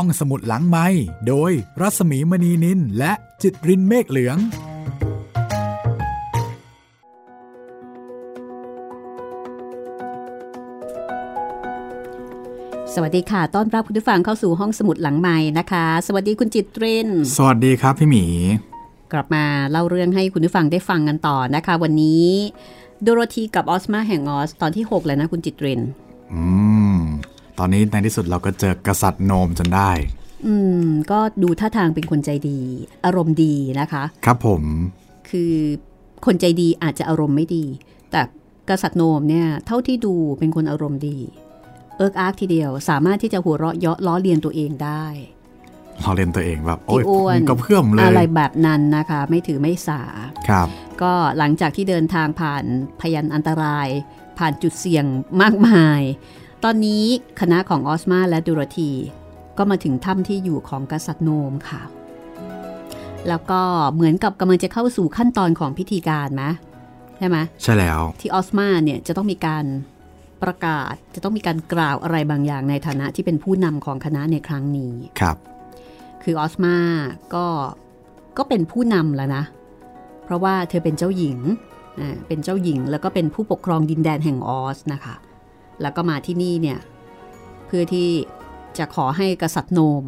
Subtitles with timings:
[0.00, 0.86] ห้องสมุดหลังไม้
[1.28, 4.36] โดยรัสมีมณีนินและจิตรินเมฆเหลือง
[12.94, 18.24] สวัสดีค่ะ ต้อนรับคุณผู้ฟังเข้าสู่ห้องสมุดหลังใหม่นะคะ สวัสดีคุณจิตริน สวัสดีครับพี่หมี
[19.12, 22.26] กลับมาเล่าเรื่องให้คุณผู้ฟังได้ฟังกันต่อนะคะ วันนี้
[23.02, 25.80] โดโรธีกับออสมาแห่งออสตอนที่ 6 แล้วนะคุณจิตริน
[26.32, 26.65] อืม
[27.58, 29.90] ตอนนี้ในที่สุดเราก็เจอกษัตริย์โนมจนได้
[30.46, 30.54] อื
[30.86, 32.58] ม ก็ดูท่าทางเป็นคนใจดี
[33.04, 34.62] อารมณ์ดีนะคะ ครับผม
[35.30, 35.54] คือ
[36.26, 37.64] คนใจดีอาจจะอารมณ์ไม่ดี
[38.10, 38.20] แต่
[38.70, 41.18] กษัตริย์โนมเนี่ย เท่าที่ดูเป็นคนอารมณ์ดี
[41.96, 45.04] เอิกอาร์กทีเดียว สามารถที่จะหัวเราะเยาะล้อเลียนตัวเองได้
[46.02, 50.02] เราเล่นตัวเองแบบโอ้ยพี่อ้วนก็เพื่อมเลยอะไรแบบนั้นนะคะ ไม่ถือไม่สา
[50.48, 50.68] ครับ
[51.02, 52.64] ก็หลังจากที่เดินทางผ่าน
[53.00, 53.88] พยันอันตราย
[54.38, 55.04] ผ่านจุดเสี่ยง
[55.42, 56.00] มากมาย
[56.68, 57.04] ตอนนี้
[57.40, 58.90] คณะของออสมาและดูโรธี
[59.58, 61.82] ก็มาถึงถ้ำที่อยู่ของกษัตริย์โนมค่ะ
[63.28, 63.60] แล้วก็
[63.94, 66.44] เหมือนกับกำลังจะเข้าสู่ขั้นตอนของพิธีการไหม
[67.18, 69.64] ใช่ไหมใช่แล้ว ที่ออสมาเนี่ยจะต้องมีการ
[70.42, 75.36] ประกาศจะต้องมีการกล่าวอะไรบางอย่างในฐานะที่เป็นผู้นำของคณะในครั้งนี้ครับ
[76.22, 76.76] คือออสมา
[77.34, 77.46] ก็
[78.38, 79.44] ก็เป็นผู้นำแล้วนะ
[80.24, 81.38] เพราะว่าเธอเป็นเจ้าหญิง
[82.00, 85.16] อ่าเป็นเจ้าหญิงแล้วก็เป็นผู้ปกครองดินแดนแห่งออสนะคะ
[85.82, 86.78] แล้วก็มาที่นี่เนี่ย
[87.66, 88.10] เพื่อที่
[88.78, 90.04] จะขอให้กษัตริย์โนม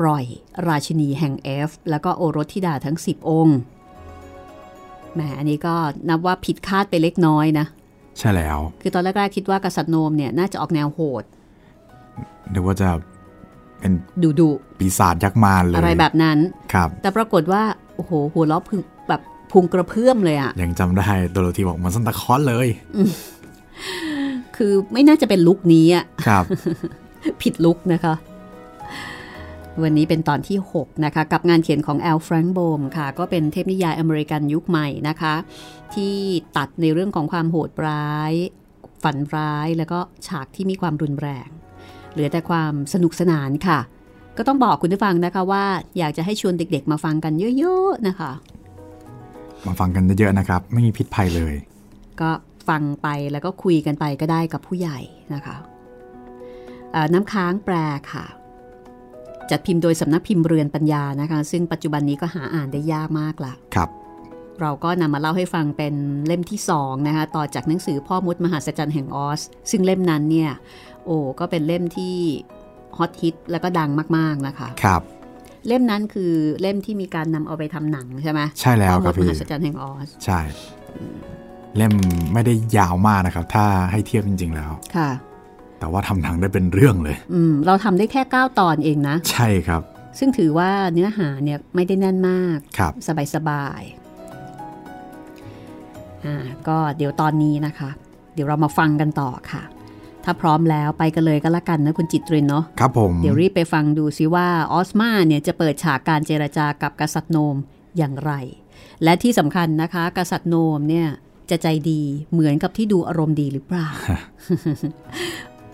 [0.00, 0.24] ปล่อย
[0.68, 3.58] ราชินีแห่งเอฟ แล้วก็โอรสธิดาทั้ง 10 องค์
[5.14, 5.74] แหมอันนี้ก็
[6.08, 7.66] นับว่าผิดคาดไปเล็กน้อยนะ
[8.18, 11.24] ใช่แล้ว คือตอนแรกๆคิดว่ากษัตริย์โนมเนี่ยน่าจะออกแนวโหด
[12.52, 12.88] นึกว่าจะ
[13.78, 13.92] เป็น
[14.22, 16.38] ดุดุปีศาจยักษ์มารเลยอะไรแบบนั้น
[16.72, 17.62] ครับ แต่ปรากฏว่า
[17.94, 19.20] โอ้โหหัวล้อพึงแบบ
[19.52, 22.68] พุงกระเพื่อมเลยอะยังจำได้โดโรธีบอกเหมันซันตาคลอสเลย
[24.58, 26.44] คือไม่น่าจะเป็นลุคนี้อะครับ
[27.42, 28.14] ผิดลุคนะคะ
[29.82, 35.34] วันนี้เป็นตอนที่ 6 นะคะ กับงานเขียนของแอลแฟรงโบมค่ะ ก็เป็นเทพนิยายอเมริกันยุคใหม่นะคะ
[35.94, 36.14] ที่
[36.56, 38.32] ตัดในเรื่องของความโหดร้าย
[39.02, 41.48] ฝันร้ายแล้วก็ฉากที่มีความรุนแรง
[42.12, 43.78] เหลือแต่ความสนุกสนานค่ะ
[44.36, 45.64] ก็ต้องบอกคุณผู้ฟังนะคะว่า
[45.98, 48.32] อยากจะให้ชวนเด็กๆ มาฟังกันเยอะๆนะคะ
[49.66, 51.54] มาฟังกันเยอะๆนะครับ ไม่มีพิษภัยเลย
[52.20, 52.30] ก็
[52.68, 54.98] ฟังไปแล้วก็คุยกันไปก็ได้กับผู้ใหญ่
[55.34, 55.56] นะคะ
[56.92, 57.74] เอ่อน้ำค้างแปล
[58.12, 58.26] ค่ะ
[59.50, 63.88] จัดพิมพ์โดยสำนักพิมพ์เรือนปัญญานะคะ ซึ่งปัจจุบันนี้ก็หาอ่านได้ยากมากละครับ
[64.60, 65.94] เราก็นำมาเล่าให้ฟังเป็น
[66.26, 69.40] เล่มที่สองนะคะต่อจากหนังสือพ่อมดมหาศจรรย์แห่งออส
[69.70, 70.50] ซึ่งเล่มนั้นเนี่ย
[71.06, 72.16] โอ้ก็เป็นเล่มที่
[72.98, 75.02] ฮอตฮิตแล้วก็ดังมาก ๆนะคะครับ
[75.66, 80.40] เล่มนั้นคือเล่มที่มีการนำเอาไปทำหนังใช่ไหมใช่แล้วพ่อคมรับดมพี่หาศจรรย์แห่งออส ใช่
[81.78, 81.94] เล่ม
[82.32, 85.10] ไม่ได้ยาวมากนะครับ ถ้าให้เทียบจริง ๆ แล้วค่ะ
[85.78, 89.82] แต่ว่าทำหนังได้เป็นเรื่องเลย อืมเราทำได้แค่ 9 ตอนเองนะ ใช่ครับ
[90.18, 96.36] ซึ่งถือว่าเนื้อหาเนี่ยไม่ได้แน่นมากครับสบายสบายๆอ่า
[96.68, 97.90] ก็เดี๋ยวตอนนี้นะคะ
[98.34, 99.62] เดี๋ยวเรามาฟังกันต่อค่ะ
[100.24, 107.56] ถ้าพร้อมแล้วไปกันเลยก็แล้วกันนะคุณจิตรินเนาะครับผม เดี๋ยวรีบไปฟังดูซิว่าออสมาเนี่ยจะเปิดฉากการเจรจากับกษัตริย์โนม
[107.98, 108.32] อย่างไร
[109.04, 111.08] และที่สำคัญนะคะ กษัตริย์โนมเนี่ย
[111.50, 112.00] จะใจดี
[112.32, 113.88] เหมือนกับที่ดูอารมณ์ดีหรือเปล่า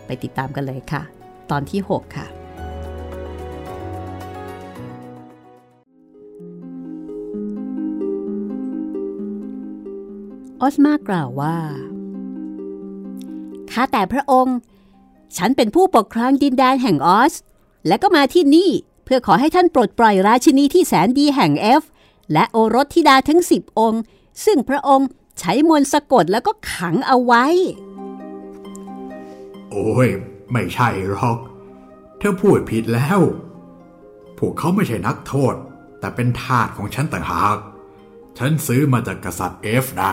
[0.06, 1.02] ไปติดตามกันเลยค่ะ
[1.50, 2.26] ตอนที่ 6 ค่ะ
[10.60, 11.56] ออสมากล่าวว่า
[13.70, 14.56] ข้าแต่พระองค์
[15.36, 17.34] ฉันเป็นผู้ปกครองดินแดนแห่งออส
[17.86, 18.70] และก็มาที่นี่
[19.04, 21.82] เพื่อขอให้ท่านปลดปล่อยราชินีที่แสนดีแห่งเอฟ
[22.32, 24.02] และโอรสธิดาทั้งสิบองค์
[24.44, 25.08] ซึ่งพระองค์
[25.40, 27.44] ใช้มนต์สะกดแล้วก็ขังเอาไว้
[29.70, 30.08] โอ้ย
[30.52, 31.38] ไม่ใช่หรอก
[32.18, 33.20] เธอพูดผิดแล้ว
[34.38, 35.54] พวกเขาไม่ใช่นักโทษ
[36.00, 37.56] แต่เป็นทาสของฉันต่างหาก
[38.38, 40.10] ฉันซื้อมาจากกษัตริย์เอฟนะ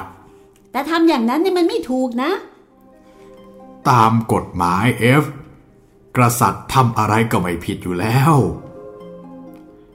[0.72, 2.32] แต่ทำอย่างนั้นเนี่ยมันไม่ถูกนะ
[3.90, 5.24] ตามกฎหมายเอฟ
[6.18, 8.34] กษัตริย์ทำอะไรก็ไม่ผิดอยู่แล้ว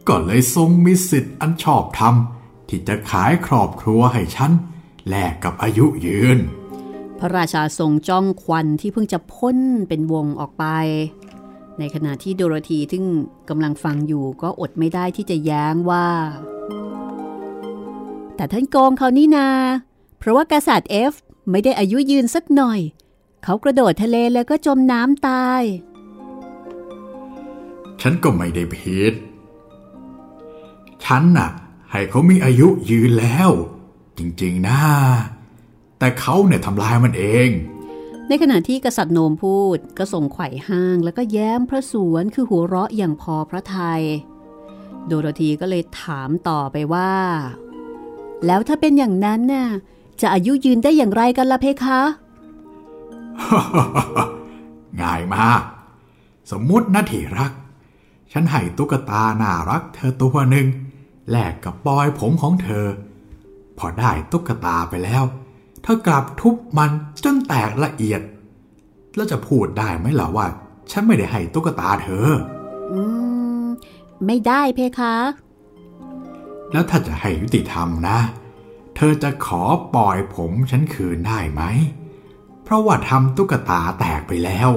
[0.09, 2.15] ก็เลยทรงมีสิทธิ์อันชอบธรรม
[2.69, 4.53] ที่จะขายครอบครัวให้ฉัน
[5.09, 6.39] แลกกับอายุยืน
[7.19, 9.59] พระราชาทรงจ้องควันที่เพิ่งจะพ่น
[9.89, 10.65] เป็นวงออกไป
[11.79, 13.05] ในขณะที่โดโรธีซึ่ง
[13.49, 16.09] กำลังฟังอยู่ก็อดไม่ได้ที่จะแย้งว่า
[18.37, 19.49] แต่ท่านโกงเขานี่นา
[20.19, 21.15] เพราะว่ากษัตริย์เอฟ
[21.51, 22.81] ไม่ได้อายุยืนสักหน่อย
[23.45, 25.63] เขากระโดดทะเลแล้วก็จมน้ำตาย
[28.01, 29.15] ฉันก็ไม่ได้ผิด
[31.05, 31.51] ฉันน่ะ
[31.91, 33.51] ให้เขามีอายุยืนแล้ว
[34.19, 34.79] จริงๆ นะ
[35.99, 37.51] แต่เขาเนี่ยทำลายมันเอง
[38.29, 44.03] ในขณะที่กษัตริย์โนมพูดก็ส่งไขว่ห้างแล้วก็แย้มพระสวนคือหัวเราะอย่างพอพระทยัย
[45.07, 47.15] โดโรธีก็เลยถามต่อไปว่า
[48.47, 49.69] แล้วถ้าเป็นอย่างนั้นน่ะ
[50.21, 52.01] จะอายุยืนได้อย่างไรกันล่ะเพคะ
[55.01, 55.63] ง่ายมาก
[56.51, 57.53] สมมุตินะที่รัก
[58.33, 60.67] ฉันให้ตุ๊กตาน่ารักเธอตัวหนึ่ง
[61.31, 62.87] แลกกับปอยผมของเธอ
[63.79, 65.25] พอได้ตุ๊กตาไปแล้ว
[65.83, 66.91] เธอกลับทุบมัน
[67.25, 68.21] จนแตกละเอียด
[69.15, 70.47] แล้วจะพูดได้ไหมล่ะว่า
[70.91, 72.29] ฉันไม่ได้ให้ตุ๊กตาเธอ
[72.93, 73.01] อื
[73.65, 73.67] ม
[74.27, 75.15] ไม่ได้เพคะ
[76.73, 78.19] แล้วถ้าจะให้ยุติธรรมนะ
[78.97, 79.63] เธอจะขอ
[79.95, 81.63] ปล่อยผมฉันคืนได้ไหม
[82.65, 84.71] เพราะว่าทำตุ๊กตาแตกไปแล้ว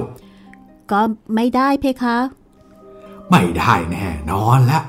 [0.90, 1.00] ก็
[1.34, 2.16] ไม่ได้เพคะ
[3.30, 4.80] ไม่ได้แน่นอนละ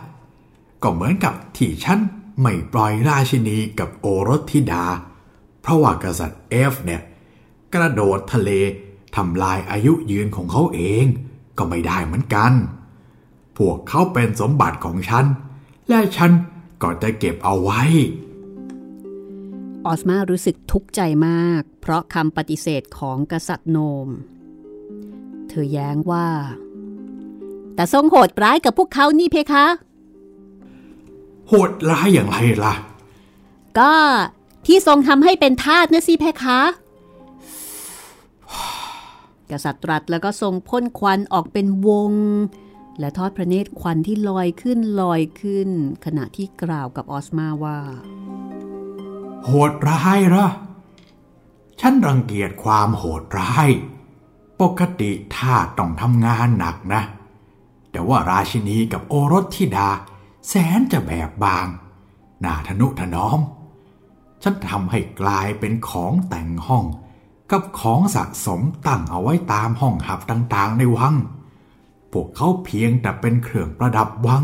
[0.83, 1.99] ก็เหมือนกับที่ฉัน
[2.41, 4.85] ไม่ปล่อยราชินีกับโอรสธิดา
[5.61, 7.01] เพราะว่ากษัตริย์เอฟเนี่ย
[7.73, 8.49] กระโดดทะเล
[9.15, 11.05] ทำลายอายุยืนของเขาเอง
[11.57, 12.51] ก็ไม่ได้เหมือนกัน
[13.57, 15.25] พวกเขาเป็นสมบัติของฉัน
[15.89, 16.31] และฉัน
[16.81, 17.81] ก็จะเก็บเอาไว้
[19.85, 24.07] ออสมารู้สึกทุกข์ใจมาก เพราะคำปฏิเสธของกษัตริย์โนม
[25.47, 26.29] เธอแย้งว่า
[27.75, 29.65] แต่ทรงโหดร้ายกับพวกเขานี่เพคะ
[31.53, 32.73] โหดร้ายอย่างไรล่ะ
[33.79, 33.93] ก็
[34.65, 36.59] ที่ทรงทำให้เป็นทาสนะสิเพคะ
[39.51, 42.11] กษัตริย์ตรัสแล้วก็ทรงพ่นควันออกเป็นวง
[42.99, 45.69] และทอดพระเนตรควันที่ลอยขึ้นลอยขึ้น
[46.05, 47.79] ขณะที่กล่าวกับออสมาว่า
[49.45, 50.47] โหดร้ายเหรอ
[51.79, 53.69] ฉันรังเกียจความโหดร้าย
[54.61, 57.01] ปกติทาสต้องทำงานหนักนะ
[57.91, 59.89] แต่ว่าราชินีกับโอรสธิดา
[60.47, 61.67] แสนจะแบบบาง
[62.43, 63.39] น่าทนุถนอม
[64.43, 66.85] ฉันทำให้กลายเป็นของแต่งห้อง
[67.51, 71.15] กับของสะสมตั้งเอาไว้ตามห้องหับต่างๆในวัง
[72.11, 74.43] พวกเขาเพียงแต่เป็นเครื่องประดับวัง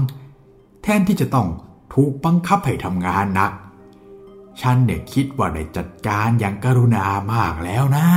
[0.81, 1.47] แทนที่จะต้อง
[1.94, 3.51] ถูกบังคับให้ทำงานหนัก
[4.61, 8.07] ฉันเนี่ยคิดว่าได้จัดการอย่างกรุณามากแล้วนะ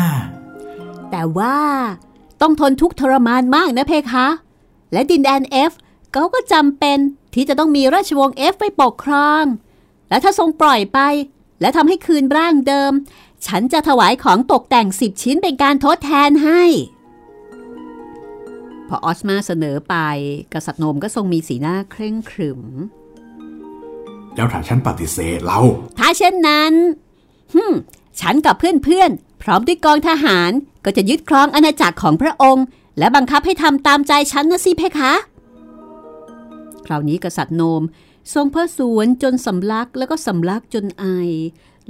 [1.11, 1.57] แต่ว่า
[2.41, 4.27] ต้องทนทุกข์ทรมานมากนะเพคะ
[4.93, 5.73] และดินแดนเอฟ
[6.13, 6.99] เขาก็จำเป็น
[7.35, 9.45] ที่จะต้องมีราชวงศ์เอฟไปปกครอง
[10.09, 10.99] และถ้าทรงปล่อยไป
[11.61, 12.93] และทำให้คืนร่างเดิม
[13.47, 16.63] ฉันจะถวายของตกแต่งสิบชิ้นเป็นการทดแทนให้
[18.89, 19.95] พอออสมาเสนอไป
[20.53, 22.61] กษัตริย์โนมก็ทรงมีสีหน้าเคร่งขรึม
[24.37, 25.61] แล้วถ้าฉันปฏิเสธเรา
[25.99, 26.73] ถ้าเช่นนั้น
[27.55, 27.75] ฮึม
[28.21, 30.51] ฉันกับเพื่อนๆ พร้อมด้วยกองทหาร
[30.85, 32.65] ก็จะยึดครองอาณาจักรของพระองค์
[32.99, 35.30] และบังคับให้ทำตามใจฉันนะสิเพคะค
[36.91, 37.83] ราวนี้กษัตริย์โนม
[38.35, 41.07] ทรงเพระสวนจนสำลักแล้วก็สำลักจนไอ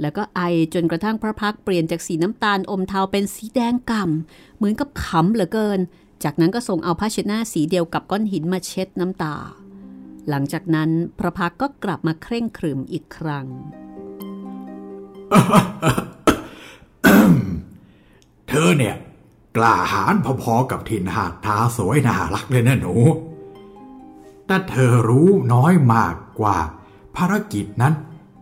[0.01, 0.41] แล้วก็ไอ
[0.73, 5.79] จนกระทั่งพระพักเปลี่ยนจากสีน้ำตาลอมเทาเป็นสีแดงก่ำเหมือนกับขำเหลือเกิน
[6.23, 9.35] จากนั้นก็ทรงเอาผ้าเช็ดหน้าสีเดียวกับก้อนหินมาเช็ดน้ำตา
[10.29, 10.89] หลังจากนั้น
[11.19, 13.47] พระพักก็กลับมาเคร่งขรึมอีกครั้ง
[18.47, 18.95] เธอเนี่ย
[19.57, 22.93] กล้าหาญพอๆกับทินหาดทาสวยน่ารักเลยนะหนู
[24.51, 26.57] แต่เธอรู้น้อยมากกว่า
[27.15, 27.93] ภารกิจนั้น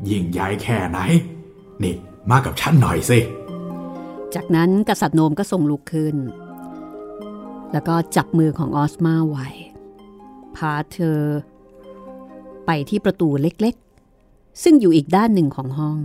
[0.09, 0.99] ยิ่งใหญ่แค่ไหน
[1.83, 1.95] นี่
[2.29, 3.19] มากับฉันหน่อยสิ
[4.35, 6.15] จากนั้นกษัตริย์โนมก็ทรงลุกขึ้น
[7.71, 9.47] แล้วก็จับมือของออสมาไว้
[10.55, 11.19] พาเธอ
[12.65, 15.99] ไปที่ประตูเล็กๆ ซึ่งอยู่อีกด้านหนึ่งของห้อง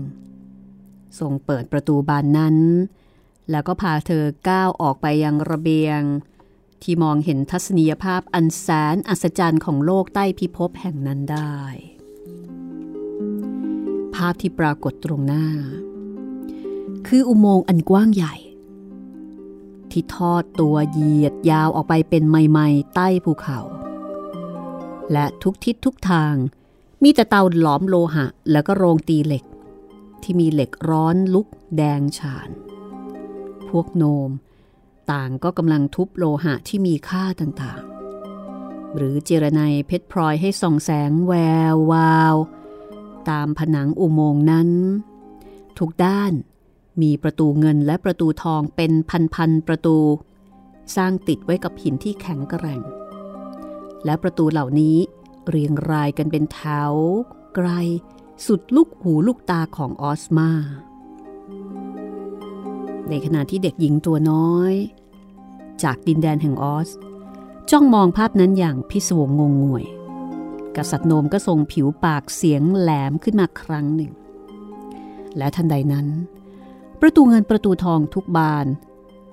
[1.19, 2.57] ทรงเปิดประตูบานนั้น
[3.51, 6.01] แล้วก็พาเธอก้าวออกไปยังระเบียง
[6.85, 11.59] ที่มองเห็นทัศนียภาพอันแสนอัศจรรย์ของโลกใต้พิภพแห่งนั้นได้
[14.15, 15.47] ภาพที่ปรากฏตรงหน้า
[17.07, 18.35] คืออุโมงค์อันกว้างใหญ่
[19.91, 23.61] ที่ทอดตัวเหยียดยาวออกไปเป็นไม้ๆใต้ภูเขา
[25.13, 26.35] และทุกทิศทุกทาง
[27.03, 29.45] มีแต่เตาหลอมโลหะแล้วก็โรงตีเหล็ก
[30.23, 32.49] ที่มีเหล็กร้อนลุกแดงฉาน
[33.69, 34.31] พวกโนม
[35.13, 41.33] ต่างก็กำลังทุบโลหะที่มีค่าต่างๆ หรือเจรไนเพชรพลอยให้ส่องแสงแว
[41.75, 42.35] ววาว
[43.31, 44.69] ตามผนังอุโมงค์นั้น
[45.79, 46.33] ทุกด้าน
[47.03, 48.93] มีประตูเงินและประตูทองเป็น
[49.35, 49.99] พันๆประตู
[50.97, 52.81] สร้างติดไว้กับหินที่แข็งแกร่ง
[54.05, 54.97] และประตูเหล่านี้
[55.49, 56.95] เรียงรายกันเป็นแถว
[57.55, 57.69] ไกล
[58.47, 60.51] สุดลูกหูลูกตาของออสมา
[63.09, 64.73] ในขณะที่เด็กหญิงตัวน้อย
[65.83, 66.91] จากดินแดนแห่งออส
[67.71, 69.85] จ้องมองภาพนั้นอย่างพิศวงงงงวย
[70.77, 74.13] กษัตริย์โนมก็ทรงผิวปากเสียงแหลมขึ้นมาครั้งหนึ่ง
[75.37, 76.07] และทันใดนั้น
[77.01, 78.67] ประตูเงินประตูทองทุกบาน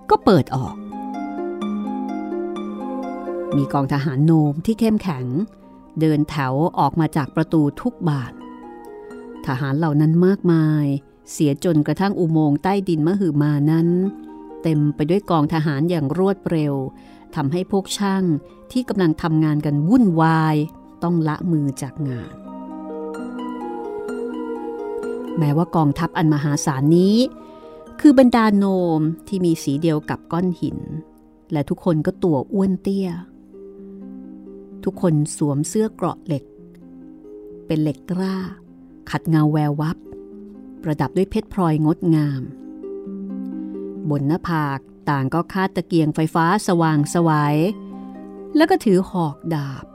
[0.09, 0.75] ก็เปิดออก
[3.55, 5.25] มีกองทหารโนมที่เข้มแข็ง
[5.99, 8.33] เดินแถวออกมาจากประตูทุกบาน
[9.45, 10.85] ทหารเหล่านั้นมากมาย
[11.31, 13.88] เสียจนกระทั่งอุโมงค์ใต้ดินมหึมานั้น
[14.63, 16.73] เต็มไปด้วยกองทหารอย่างรวดเร็ว
[17.35, 18.23] ทำให้พวกช่าง
[18.71, 20.55] ที่กำลังทำงานกันวุ่นวาย
[21.03, 22.31] ต้องละมือจากงาน
[25.38, 27.17] แม้ว่ากองทัพอันมหาศาลนี้
[28.01, 28.65] คือบรรดาโน
[28.97, 30.79] มที่มีสีเดียวกับก้อนหิน
[31.51, 33.09] และทุกคนก็ตัวอ้วนเตี้ย
[34.83, 36.43] ทุกคนสวมเสื้อเกราะเหล็ก
[37.65, 38.35] เป็นเหล็กกล้า
[39.09, 39.97] ขัดเงาแวววับ
[40.83, 42.41] ประดับด้วยเพชรพลอยงดงาม
[44.09, 47.55] บนหน้าผากต่างก็คาดตะเกียงไฟฟ้าสว่างสวยัย
[48.55, 49.85] แล้วก็ถือหอกดาบ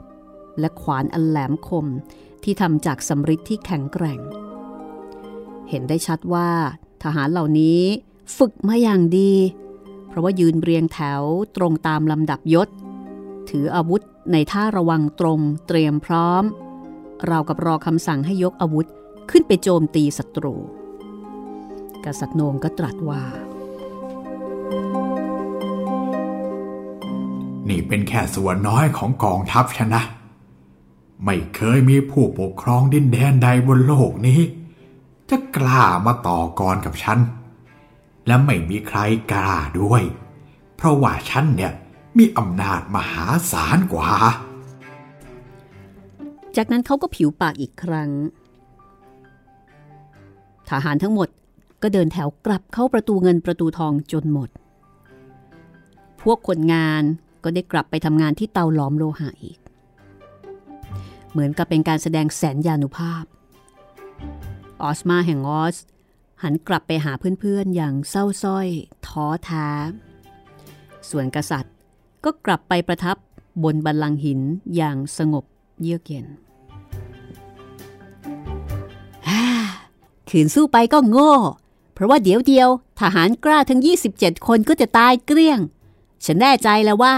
[0.59, 1.85] และขวานอันแหลมคม
[2.43, 4.19] ที่ทำจากสำริดที่แข็งแกร่ง
[5.69, 6.49] เห็นได้ชัดว่า
[7.03, 7.81] ทหารเหล่านี้
[8.37, 9.33] ฝึกมาอย่างดี
[10.07, 11.21] เพราะว่ายืนเรียงแถว
[11.57, 12.69] ตรงตามลำดับยศ
[13.49, 14.01] ถืออาวุธ
[14.31, 16.43] ในท่าระวังตรงเตรียมพร้อม
[17.27, 18.85] เรากับรอคำสั่งให้ยกอาวุธ
[19.31, 20.55] ขึ้นไปโจมตีศัตรู
[22.07, 23.21] กษัตริย์โนมก็ตรัสว่า
[27.69, 30.03] นี่เป็นแค่ส่วนน้อยของกองทัพฉันนะ
[31.25, 34.41] ไม่เคยมีผู้ปกครองดินแดนใดบนโลกนี้
[35.29, 37.19] จะกล้ามาต่อกรกับฉัน
[38.27, 38.99] และไม่มีใคร
[39.31, 40.03] กล้าด้วย
[40.75, 41.71] เพราะว่าฉันเนี่ย
[42.17, 44.11] มีอำนาจมหาศาลกว่า
[46.57, 48.11] จากนั้นเขาก็ผิวปากอีกครั้ง
[50.69, 51.29] ทหารทั้งหมด
[51.81, 54.49] ก็เดินแถวกลับเข้าประตูเงินประตูทองจนหมด
[56.21, 57.03] พวกคนงาน
[57.43, 59.59] ก็ได้กลับไปทำงานที่เตาหลอมโลหะอีก
[61.31, 63.23] เหมือนกับเป็นการแสดงแสนยานุภาพ
[64.81, 65.77] ออสมาแห่งออส
[66.43, 68.67] หันกลับไปหาเพื่อนๆอย่างเศร้าส้อย
[69.07, 69.67] ท้อแท้
[71.09, 71.75] ส่วนกษัตริย์
[72.23, 73.17] ก็กลับไปประทับ
[73.63, 74.39] บนบัลลังหิน
[74.75, 75.45] อย่างสงบ
[75.81, 76.25] เยือกเย็น
[80.29, 81.33] ขืนสู้ไปก็โง่
[81.97, 83.81] เพราะว่าเดี๋ยวเดียวทหารกล้าทั้ง
[84.13, 85.59] 27 คนก็จะตายเกลี้ยง
[86.25, 87.15] ฉันแน่ใจแล้วว่า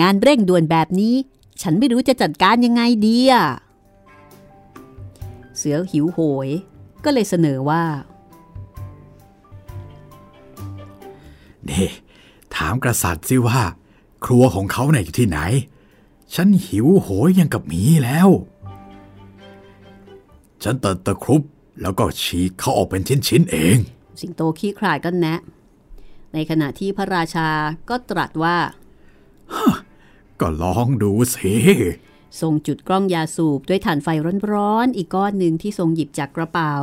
[0.00, 1.14] งานเร่งด่วนแบบนี้
[1.62, 3.46] ฉันไม่รู้จะจัดการยังไงดีอะ
[5.56, 6.48] เสือหิวโหย
[7.04, 7.84] ก็เลยเสนอว่า
[11.64, 11.84] เน่
[12.56, 13.60] ถามกษัตริย์สิว่า
[14.24, 15.38] ครัวของเขาเนี่ยอยู่ที่ไหน
[16.34, 18.28] ฉันหิวโหยยังกับหมีแล้ว
[20.62, 21.42] ฉันเติตะครุบ
[21.80, 23.78] แล้วก็ฉีกเขาออกเป็นชิ้นๆเอง
[24.20, 25.40] สิงโตขี้คลายก็แนะ
[26.34, 27.48] ในขณะที่พระราชา
[27.90, 28.56] ก็ตรัสว่า
[30.40, 31.52] ก็ลองดูสิ
[32.40, 34.08] ทรงจุดกล้องยาสูบด้วยถ่านไฟ
[34.52, 36.74] ร้อนๆอีกก้อนหนึ่งที่ทรงหยิบจากกระเป๋า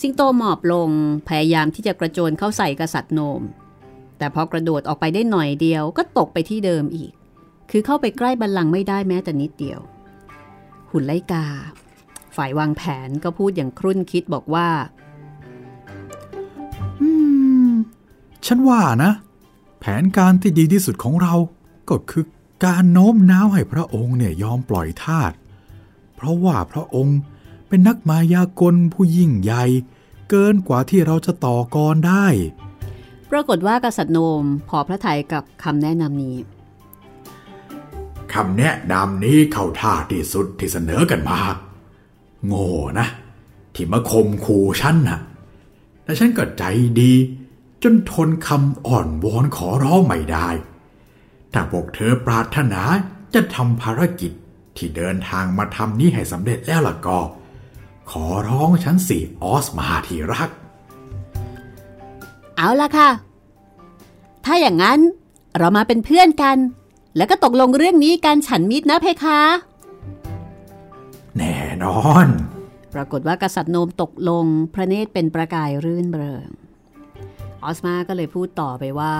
[0.00, 0.90] สิงโตหมอบลง
[1.28, 3.42] พยายามที่จะกระโจนเข้าใส่กษัตริย์โนม
[4.18, 7.12] แต่พอกระโดดออกไปได้หน่อยเดียวก็ตกไปที่เดิมอีก
[7.70, 9.80] คือเข้าไปใกล้บัลลังก์ไม่ได้แม้แต่นิดเดียว
[10.90, 11.46] หุ่นไลกา
[12.36, 14.68] ฝ่ายวางแผนก็พูดอย่างครุ่นคิดบอกว่า
[18.46, 19.12] ฉันว่านะ
[19.80, 21.34] แผนการที่ดีที่สุดของเรา
[21.90, 22.24] ก็คือ
[22.64, 25.32] การโน้มน้าวให้พระองค์เนี่ยยอมปล่อยทาส
[26.16, 27.18] เพราะว่าพระองค์
[27.68, 29.64] เป็นนักมายากลผู้ยิ่งใหญ่
[30.30, 32.26] เกินกว่าที่เราจะต่อกรได้
[33.30, 36.36] ปรากฏว่ากษัตริย์โนมพอพระทัยกับคำแนะนำนี้
[38.34, 41.40] คำแนะนำนี้เข้าท่าที่สุดที่เสนอกันมา
[42.46, 43.06] โง่นะ
[43.74, 45.20] ที่มาคมขู่ฉันนะ่ะ
[46.06, 46.64] แต่ฉันก็ใจ
[47.00, 47.12] ดี
[47.82, 50.48] จนทนคำอ่อนวอนขอร้องไม่ได้
[51.52, 52.82] ถ้าพวกเธอปรารถนา
[53.34, 54.32] จะทำภารกิจ
[54.76, 57.18] ที่เดินทางมาทำนี้ให้สำเร็จแล้วล่ะก็
[58.10, 60.48] ขอร้องฉันสิออสมาที่รัก
[62.56, 63.10] เอาละค่ะ
[64.44, 64.98] ถ้าอย่างนั้น
[65.58, 66.56] เรามาเป็นเพื่อนกัน
[67.16, 69.40] แล้วก็ตกลงเรื่องนี้กันฉันมิตรนะเพคะ
[71.38, 72.26] แน่นอน
[72.96, 76.48] ปรากฏว่ากษัตริย์โนมตกลงพระเนตรเป็นประกายรื่นเริง
[77.62, 79.16] ออสมาก็เลยพูดต่อไปว่า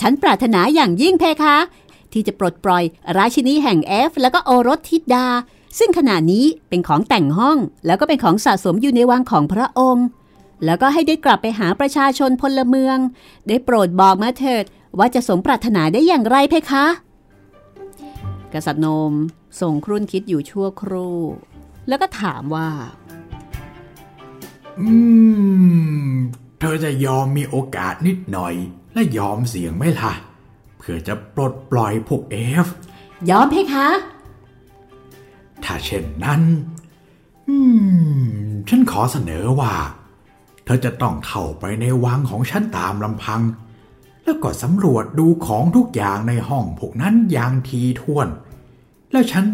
[0.00, 1.56] ฉันปรารถนาอย่างยิ่งเพคะ
[2.12, 2.84] ที่จะปลดปล่อย
[3.18, 5.26] ราชินีแห่งเอฟแล้วก็โอรสทิดา
[5.78, 10.06] ซึ่งขณะนี้เป็นของแต่งห้อง แล้วก็เป็นของสะสมอยู่ในวังของพระองค์
[10.64, 12.96] แล้วก็ให้ได้กลับไปหาประชาชนพลเมือง
[13.48, 14.64] ได้โปรดบอกมาเถิด
[14.98, 16.86] ว่าจะสมปรารถนาได้อย่างไรเพคะ
[18.52, 19.14] กษัตริย์นม
[19.60, 21.18] ส่งครุ่นคิดอยู่ชั่วครู่
[21.88, 22.68] แล้วก็ถามว่า
[24.80, 24.88] อื
[26.10, 26.14] ม
[26.60, 28.54] เธอจะยอมมีโอกาสนิดหน่อย
[28.94, 30.12] และยอมเสี่ยงไหมล่ะ
[30.78, 32.66] เพื่อจะปลดปล่อยพวกเอฟ
[33.30, 33.88] ยอมเพคะ
[35.64, 36.42] ถ้าเช่นนั้น
[37.48, 37.56] อื
[38.28, 38.38] ม
[38.68, 39.74] ฉันขอเสนอว่า
[40.64, 43.40] เธอจะต้องเข้าไปในวังของฉันตามลำพัง
[44.24, 48.28] แล้วก็สำรวจดูของทุกอย่างในห้องพวกนั้นอย่างทีท่วน
[49.12, 49.44] แล้วฉัน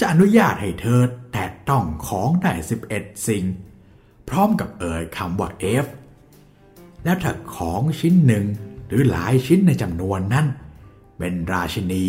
[0.00, 1.00] จะอนุญาตให้เธอ
[1.32, 3.44] แตะต้องของได้สิบเอ็ดสิ่ง
[4.28, 5.48] พร้อมกับเอ่ยคำว่า
[5.84, 5.86] F
[7.04, 8.44] แล้วถ้าของชิ้นหนึ่ง
[8.88, 10.46] หรือหลายชิ้นในจำนวนนั้น
[11.18, 12.04] เป็นราชินี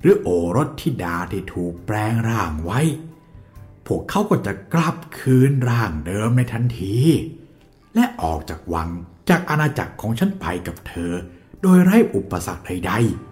[0.00, 2.80] หรือโอรสธิดาที่ถูกแปลงร่างไว้
[3.86, 6.96] พวกเขาก็จะกลับคืนร่างเดิมในทันที
[7.94, 8.88] และออกจากวัง
[9.28, 11.12] จากอาณาจักรของฉันไปกับเธอ
[11.62, 13.29] โดยไร้อุปสรรคใดๆ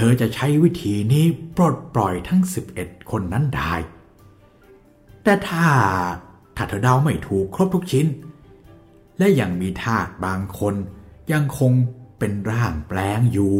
[0.00, 1.24] เธอจะใช้วิธีนี้
[1.56, 2.42] ปลดปล่อยทั้ง
[2.74, 3.74] 11 คนนั้นได้
[5.24, 5.66] แต่ถ้า
[6.56, 8.06] ถ้าเธอเดาไม่ถูกครบทุกชิ้น
[9.18, 10.74] และยังมีทาสบางคน
[11.32, 11.72] ยังคง
[12.18, 13.54] เป็นร่างแปลงอยู่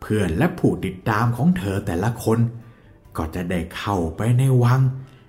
[0.00, 2.38] เพื่อนและผู้ติดตามของเธอแต่ละคน
[3.16, 4.80] ก็จะได้เข้าไปในวัง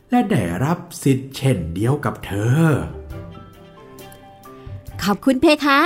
[0.10, 2.64] และได้รับสิทธิ์เช่นเดียวกับเธอ
[5.04, 5.80] ขอบคุณเพคะ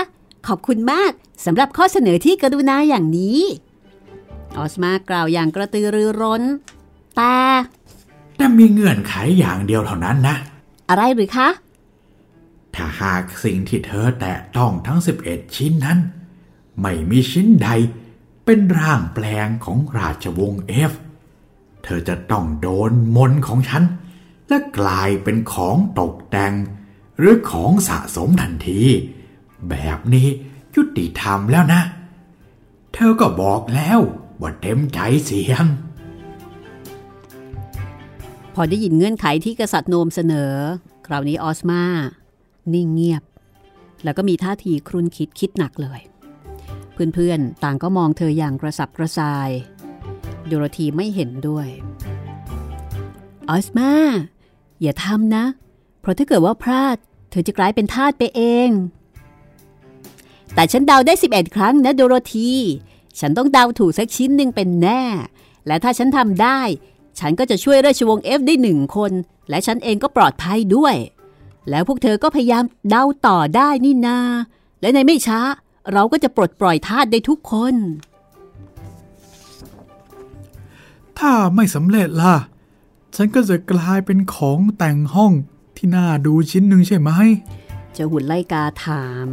[0.47, 1.11] ขอบคุณมาก
[1.45, 3.39] สำหรับข้อเสนอที่กรุณาอย่างนี้
[4.57, 6.43] ออสมากล่าวอย่างกระตือรือร้น
[7.17, 7.35] แต่
[8.37, 10.35] แต่มีเงื่อนไขอย่างเดียวเท่านั้นนะ
[10.89, 11.49] อะไรหรือคะ
[12.75, 15.99] ถ้าหากสิ่งที่เธอแตะต้องทั้ง 11 ชิ้นนั้น
[16.81, 17.69] ไม่มีชิ้นใด
[18.45, 20.91] เป็นร่างแปลงของราชวงศ์เอฟ
[21.83, 23.83] เธอจะต้องโดนมนต์ของฉัน
[24.47, 26.53] และกลายเป็นของตกแต่ง
[27.17, 28.81] หรือของสะสมทันที
[29.69, 30.27] แบบนี้
[30.75, 31.81] ยุติธรรมแล้วนะ
[32.93, 33.99] เธอก็บอกแล้ว
[34.41, 35.65] ว่าเต็มใจเสียง
[38.55, 40.53] พอได้ยินเงื่อนไขที่กษัตริย์โนมเสนอ
[41.07, 41.83] คราวนี้ออสมา
[42.73, 43.23] นิ่งเงียบ
[44.03, 45.99] แล้วก็มีท่าทีครุนคิดคิดหนักเลย
[46.93, 49.49] เพื่อนๆ ต่างก็มองเธออย่างกระสับกระส่าย
[50.47, 51.67] โดโรธีไม่เห็นด้วย
[53.49, 53.91] ออสมา
[54.81, 55.45] อย่าทำนะ
[55.99, 56.97] เพราะถ้าเกิดว่าพลาด
[57.31, 58.69] เธอจะกลายเป็นทาสไปเอง
[60.53, 62.51] แต่ฉันเดาได้ 11 ครั้งนะโดโรธี
[63.19, 65.03] ฉันต้องเดาถูกสักชิ้นหนึ่งเป็นแน่
[65.67, 66.59] และถ้าฉันทำได้
[67.19, 69.11] ฉันก็จะช่วยราชวงศ์เอฟได้หนึ่งคน
[69.49, 70.95] และฉันเองก็ปลอดภัยด้วย
[71.69, 74.19] แล้วพวกเธอก็พยายามเดาต่อได้นี่นา
[74.81, 75.39] และในไม่ช้า
[75.91, 77.75] เราก็จะปลดปล่อยทาสได้ทุกคน
[81.17, 82.35] ถ้าไม่สำเร็จล่ะ
[83.15, 85.31] ฉันก็จะกลายเป็นของแต่งห้อง
[85.77, 87.11] ที่น่าดูชิ้นหนึ่งใช่ไหม
[87.93, 89.29] เจ้าหุ่นไล่กาถาม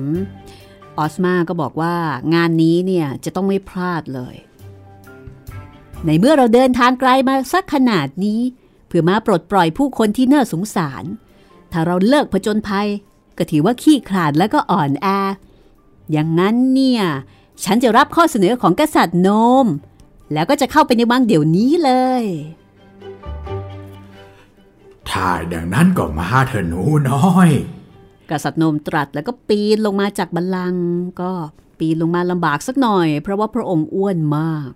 [0.99, 1.95] ออสมาก็บอกว่า
[2.35, 4.37] งานนี้เนี่ยจะต้องไม่พลาดเลย
[6.05, 8.41] ในเมื่อเราเดินทางไกลมาสักขนาดนี้
[8.87, 11.05] เพื่อมาปลดปล่อยผู้คนที่น่าสงสาร
[11.73, 12.89] ถ้าเราเลิกผจญภัย
[13.39, 15.07] ก็ถือว่าขี้ขลาดและก็อ่อนแอ
[16.13, 17.03] อย่างนั้นเนี่ย
[17.65, 19.29] ฉันจะรับข้อเสนอของกษัตริย์โน
[19.65, 19.67] ม
[20.33, 22.25] แล้วก็จะเข้าไปในวังเดี๋ยวนี้เลย
[25.09, 27.51] ถ้าอย่างนั้นก็มาเถอะหนูน้อย
[28.31, 30.85] กษัตริย์โนมตรัสแล้วก็ปีนลงมาจากบัลลังก์
[31.21, 31.33] ก็
[31.79, 34.71] ปีนลงมาลำบากสักหน่อย เพราะว่าพระองค์อ้วนมาก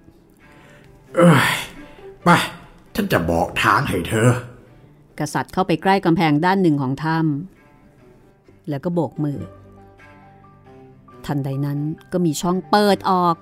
[1.17, 1.53] เอ้ย
[2.25, 2.29] ไป
[2.95, 4.31] ฉันจะบอกทางให้เธอ
[5.21, 9.41] กษัตริย์เข้าไปใกล้กำแพงด้านหนึ่งของถ้ำแล้วก็โบกมือ
[11.27, 11.79] ทันใดนั้น
[12.12, 13.37] ก็มีช่องเปิดออก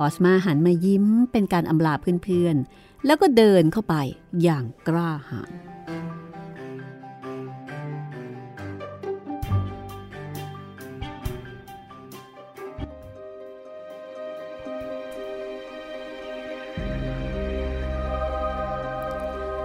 [0.00, 3.94] ออสมาหันมายิ้มเป็นการอำลาเพื่อนๆ แล้วก็เดินเข้าไป
[4.42, 5.52] อย่างกล้าหาญ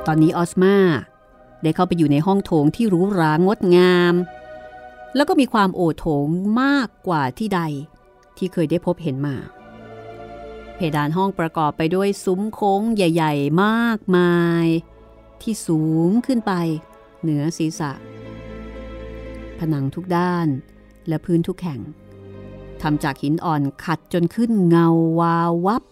[0.07, 0.75] ตอนนี้ออสมา
[1.63, 4.13] ได้เข้าไปอยู่ในห้องโถงที่หรูหรางดงาม
[5.15, 6.27] แล้วก็มีความโอโถง
[6.61, 7.61] มากกว่าที่ใด
[8.37, 9.35] ที่เคยได้พบเห็นมา
[10.75, 14.65] เพดานห้องประกอบไปด้วยซุ้มโค้งใหญ่ ๆ มากมาย
[15.41, 16.53] ที่สูงขึ้นไป
[17.21, 17.91] เหนือศีรษะ
[19.59, 20.47] ผนังทุกด้าน
[21.07, 21.81] และพื้นทุกแห่ง
[22.81, 24.87] ทำจากหินอ่อนขัดจนขึ้นเงา
[25.19, 25.83] วาววับ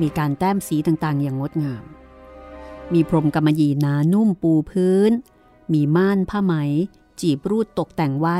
[0.00, 1.84] มีการแต้มสีต่างๆ อย่างงดงาม
[2.94, 5.12] มีพรมกำมะหยี่หนานุ่มปูพื้น
[5.72, 6.54] มีม่านผ้าไหม
[7.20, 8.38] จีบรูดตกแต่งไว้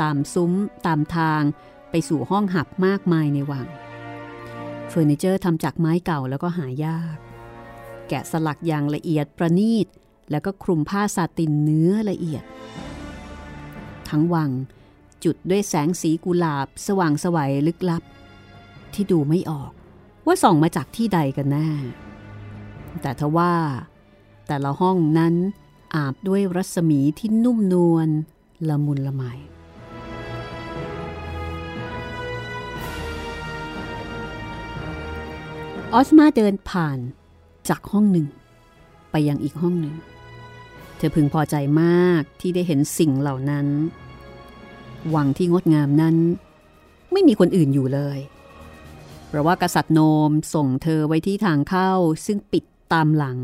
[0.00, 0.52] ตามซุ้ม
[0.86, 1.42] ตามทาง
[1.90, 3.66] ไปสู่ห้องหับมากมายในวัง
[4.88, 7.16] เฟอร์นิเจอร์ทำจากไม้เก่าแล้วก็หายาก
[8.08, 9.86] แกะสลักอย่างละเอียดประณีต
[10.30, 12.44] แล้วก็คลุมผ้าซาตินเนื้อละเอียด
[14.08, 14.50] ทั้งวัง
[15.24, 18.02] จุดด้วยแสงสีกุหลาบ สว่างสวัยลึกลับ
[18.94, 19.72] ที่ดูไม่ออก
[20.26, 21.68] ว่าส่องมาจากที่ใดกันแน่
[23.00, 23.54] แต่ทว่า
[24.46, 25.34] แต่ละห้องนั้น
[25.94, 28.08] อาบด้วยรัศมีที่นุ่มนวล
[28.68, 29.22] ละมุนละไม
[35.92, 36.98] ออสมาเดินผ่าน
[37.68, 38.26] จากห้องหนึ่ง
[39.10, 39.94] ไปยังอีกห้องหนึ่ง
[40.96, 43.66] เธอพึงพอใจมากที่ได้เห็นสิ่งเหล่านั้น
[45.14, 46.16] วังที่งดงามนั้น
[47.12, 48.18] ไม่มีคนอื่นอยู่เลย
[49.28, 51.92] เพราะว่ากษัตริย์โนมส่งเธอไว้ที่ทางเข้า
[52.26, 53.38] ซึ่งปิด ตามหลัง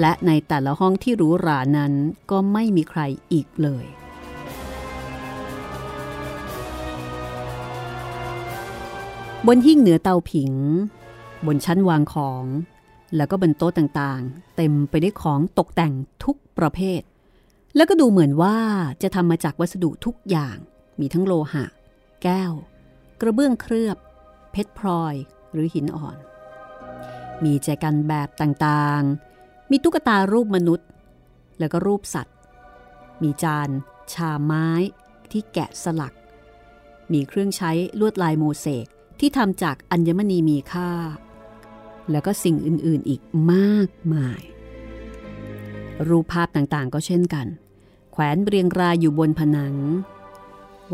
[0.00, 1.92] และในแต่ละห้องที่หรูหรานั้น
[2.30, 3.00] ก็ไม่มีใคร
[3.32, 3.86] อีกเลย
[9.46, 10.52] บนหิ้งเหนือเตาผิง
[11.46, 12.44] บนชั้นวางของ
[13.16, 15.92] แล้วก็บนโต๊ะต่างๆ เต็มไปด้วยของตกแต่ง
[16.24, 17.00] ทุกประเภท
[17.76, 18.56] แล้วก็ดูเหมือนว่า
[19.02, 20.56] จะทำมาจากวัสดุทุกอย่าง
[21.00, 21.64] มีทั้งโลหะ
[22.22, 22.52] แก้ว
[23.20, 23.96] กระเบื้องเคลือบ
[24.52, 25.14] เพชรพลอย
[25.52, 26.16] หรือหินอ่อน
[27.44, 30.88] มีแจกันแบบต่างๆ มีตุ๊กตารูปมนุษย์
[31.58, 32.36] แล้วก็รูปสัตว์
[33.22, 33.68] มีจาน
[34.12, 34.68] ชาไม้
[35.32, 36.14] ที่แกะสลัก
[37.12, 38.86] มีเครื่องใช้ลวดลายโมเสก
[39.20, 40.90] ที่ทำจากอัญมณีมีค่า
[42.10, 43.20] แล้วก็สิ่งอื่นๆอีก
[43.52, 44.42] มากมาย
[46.08, 47.46] รูปภาพต่างๆ ก็เช่นกัน
[48.12, 49.74] แขวนเรียงรายอยู่บนผนัง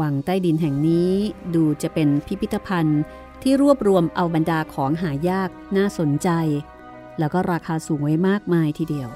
[0.00, 1.12] วังใต้ดินแห่งนี้
[1.54, 3.00] ดูจะเป็นพิพิธภัณฑ์
[3.42, 6.28] ที่รวบรวมเอาบรรดาของหายากน่าสนใจ
[7.18, 9.10] แล้วก็ราคาสูงไว้มากมายทีเดียว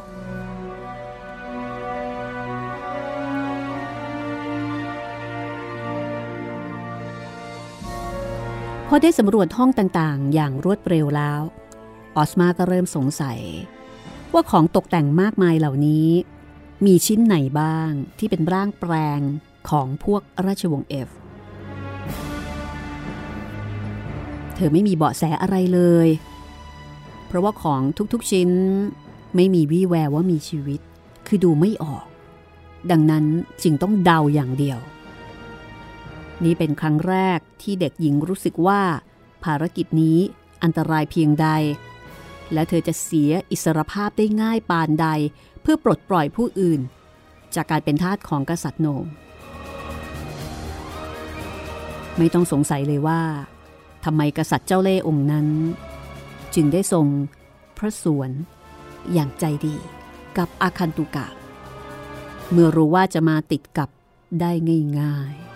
[8.89, 11.43] พอได้สำรวจห้องต่างๆ อย่างรวดเร็วแล้ว
[12.17, 13.39] ออสมาก็เริ่มสงสัย
[14.33, 16.09] ว่าของตกแต่งมากมายเหล่านี้
[16.87, 19.21] มีชิ้นไหนบ้างที่เป็นร่างแปลง
[19.71, 21.09] ของพวกราชวงศ์เอฟ
[24.61, 26.09] ธอไม่มีเบาะแสอะไรเลย
[27.27, 28.51] เพราะว่าของทุกๆชิ้น
[29.37, 30.81] ไม่มีวี่แววว่ามีชีวิต
[31.27, 32.05] คือดูไม่ออก
[32.91, 33.25] ดังนั้น
[33.63, 34.79] จึงต้องเดาอย่างเดียว
[36.45, 38.81] นี่เป็นครั้งแรกที่เด็กหญิงรู้สึกว่า
[39.45, 40.19] ภารกิจนี้
[40.63, 41.49] อันตรายเพียงใด
[42.53, 45.09] และเธอจะเสียอิสรภาพได้ง่ายปานใด
[45.63, 46.81] เพื่อปลดปล่อยผู้อื่น
[47.55, 49.07] จากการเป็นทาสของกษัตริย์โนม
[52.19, 53.21] ไม่ต้องสงสัยเลยว่า
[54.05, 55.47] ทำไมกษัตริย์เจ้าเล่ห์องค์นั้น
[56.55, 57.07] จึงได้ทรง
[57.79, 58.31] พระสวน
[59.13, 59.77] อย่างใจดี
[60.39, 61.27] กับอาคันตุกะ
[62.51, 63.89] เมื่อรู้ว่าจะมาติดกับ
[64.41, 64.53] ได้
[65.01, 65.51] ง่ายๆ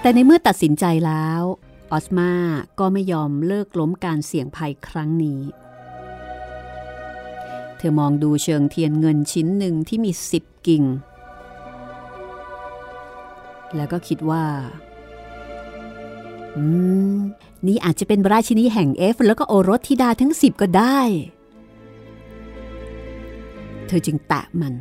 [0.00, 1.42] แต่ในเมื่อตัดสินใจแล้ว
[1.92, 2.30] ออสมา
[2.78, 5.40] ก็ไม่ยอมเลิกล้มการเสี่ยงภัยครั้งนี้
[7.76, 10.84] เธอมองดูเชิงเทียนเงินชิ้นหนึ่งที่มีสิบกิ่ง
[13.76, 14.44] แล้วก็คิดว่า
[16.56, 16.64] อื
[17.14, 17.16] ม
[17.66, 21.00] นี่อาจจะเป็นราชินีแห่งเอฟ แล้วก็โอรสธิดาทั้งสิบก็ได้
[23.86, 24.74] เธอจึงแตะมัน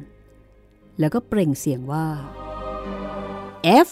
[1.00, 2.08] แล้วก็เปล่งเสียงว่า
[3.88, 3.90] F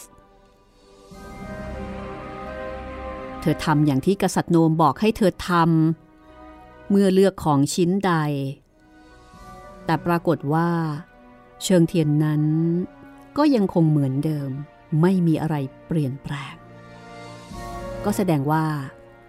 [3.42, 8.14] เธอทำอย่างที่กษัตริย์โนมบอกให้เธอทำเมื่อเลือกของชิ้นใด
[9.86, 10.70] แต่ปรากฏว่า
[11.64, 12.44] เชิงเทียนนั้น
[13.38, 14.52] ก็ยังคงเหมือนเดิม
[15.02, 15.56] ไม่มีอะไร
[15.88, 16.56] เปลี่ยนแปลง
[18.06, 18.63] ก็แสดงว่า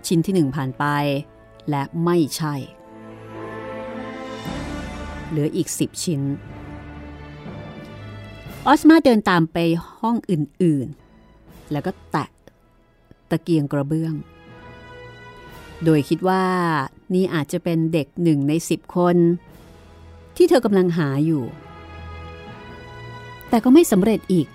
[0.06, 0.84] ชิ้นที่หนึ่งผ่านไป
[1.70, 2.54] และไม่ใช่
[5.28, 6.22] เหลืออีกสิบชิ้น
[8.66, 9.56] ออสมาเดินตามไป
[9.98, 12.30] ห้องอื่นๆ แล้วก็แตะ
[13.30, 14.14] ตะเกียงกระเบื้อง
[15.84, 16.44] โดยคิดว่า
[17.14, 19.16] นี่อาจจะเป็นเด็กหนึ่งในสิบคน
[20.36, 21.44] ที่เธอกำลังหาอยู่
[23.48, 24.46] แต่ก็ไม่สำเร็จอีก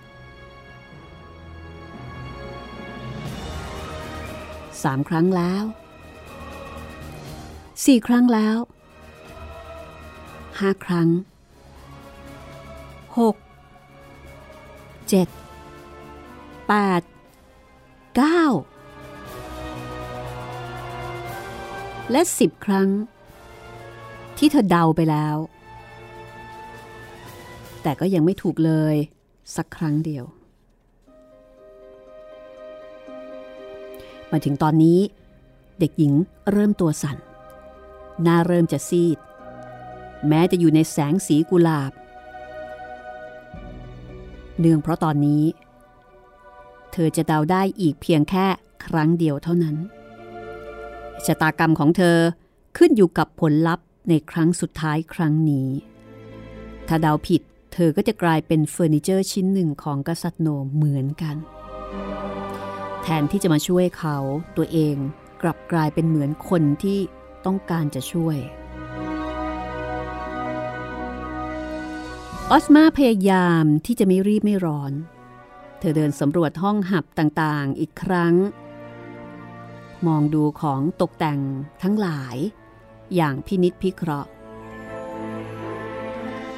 [4.84, 5.64] สามครั้งแล้ว
[7.86, 8.58] สี่ครั้งแล้ว
[10.60, 11.10] ห้าครั้ง
[13.20, 13.36] หก
[15.10, 15.28] เจ็ด
[16.68, 17.02] แปด
[18.16, 18.44] เก้า
[22.12, 22.90] และสิบครั้ง
[24.38, 25.38] ที่เธอเดาไปแล้ว
[27.84, 28.96] แต่ก็ยังไม่ถูกเลย
[29.56, 30.26] สักครั้งเดียว
[34.34, 35.00] มาถึงตอนนี้
[35.80, 36.14] เด็กหญิง
[36.52, 37.18] เริ่มตัวสั่น
[38.22, 39.18] หน้าเริ่มจะซีด
[40.28, 41.92] แม้จะอยู่ในแสงสีกุหลาบ
[44.60, 45.44] เนื่องเพราะตอนนี้
[46.92, 48.46] เธอจะเดาได้อีกเพียงแค่
[48.86, 49.76] ครั้งเดียวเท่านั้น
[51.26, 52.18] ชะตากรรมของเธอ
[52.78, 55.70] ขึ้นอยู่กับผลลัพธ์ในครั้งสุดท้ายครั้งนี้
[56.88, 57.42] ถ้าเดาผิด
[57.74, 61.36] เธอก็จะกลายเป็นเฟอร์นิเจอร์ชิ้นหนึ่งของกษัตริย์โนเหมือนกัน
[63.06, 64.18] แทนที่จะมาช่วยเขา
[64.58, 64.96] ตัวเอง
[65.42, 67.00] กลับกลายเป็นเหมือนคนที่
[67.46, 68.38] ต้องการจะช่วย
[72.52, 74.94] ออสมาพยายามที่จะไม่รีบไม่ร้อน
[75.80, 78.36] เธอเดินสำรวจห้องหับต่างๆอีกครั้ง
[80.08, 81.40] มองดูของตกแต่ง
[81.84, 82.36] ทั้งหลาย
[83.16, 84.30] อย่างพินิษพิเคราะห์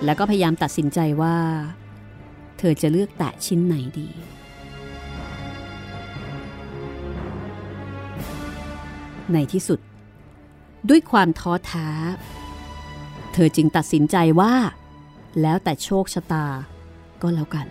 [0.03, 1.37] แล้วก็พยายามตัดสินใจว่า
[2.57, 4.09] เธอจะเลือกแตะชิ้นไหนดี
[9.33, 9.79] ในที่สุด
[10.89, 11.87] ด้วยความท้อแท้
[13.33, 14.53] เธอจึงตัดสินใจว่า
[15.41, 16.47] แล้วแต่โชคชะตา
[17.21, 17.67] ก็แล้วกัน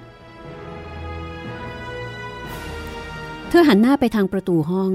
[3.49, 4.93] เธอหันหน้าไปทางประตูห้อง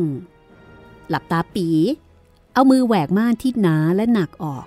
[1.09, 1.67] หลับตาปี
[2.53, 4.65] เอามือแหวกม่านที่หนาและหนักออก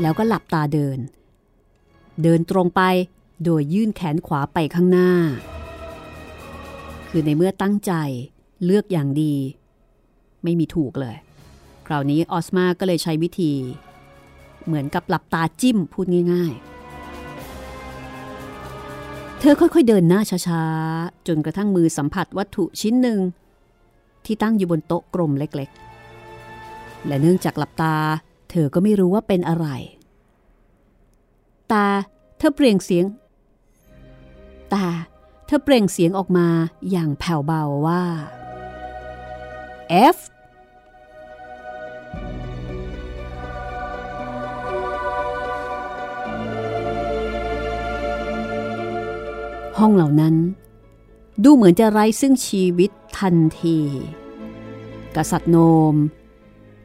[0.00, 0.98] แล้วก็หลับตาเดิน
[2.22, 2.82] เดินตรงไป
[3.44, 5.10] โดยยื่นแขนขวาไปข้างหน้า
[7.08, 7.92] คือในเมื่อตั้งใจ
[8.64, 9.34] เลือกอย่างดี
[10.44, 11.16] ไม่มีถูกเลย
[11.86, 13.52] คราวนี้ออสมาก็เลยใช้วิธี
[14.66, 16.62] เหมือนกับหลับตาจิ้มพูดง่าย ๆ
[19.40, 23.18] เธอค่อยๆเดินหน้าช้าๆ จนกระทั่งมือสัมผัสวัตถุชิ้นหนึ่ง
[24.24, 27.94] ที่ตั้งอยู่บนโต๊ะกลมเล็กๆ และเนื่องจากหลับตา
[28.50, 29.66] เธอก็ไม่รู้ว่าเป็นอะไร
[31.72, 31.86] ตา
[32.38, 33.04] เธอเปล่งเสียง
[34.74, 34.86] ตา
[35.46, 36.46] เธอเปล่งเสียงออกมา
[36.90, 38.02] อย่างแผ่วเบาว่า
[40.14, 40.16] F
[49.78, 50.34] ห้องเหล่านั้น
[51.44, 53.78] ดูเหมือนจะไร้ซึ่งชีวิตทันที
[55.16, 55.56] กษัตริย์โน
[55.92, 55.94] ม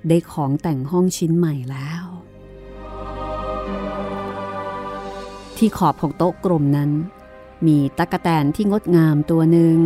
[0.08, 2.06] ได้ของแต่งห้องชิ้นใหม่แล้ว
[5.58, 6.92] ที่ขอบของโต๊ะกลมนั้น
[7.66, 9.78] มีตะกะแตนที่งดงามตัวหนึ่ง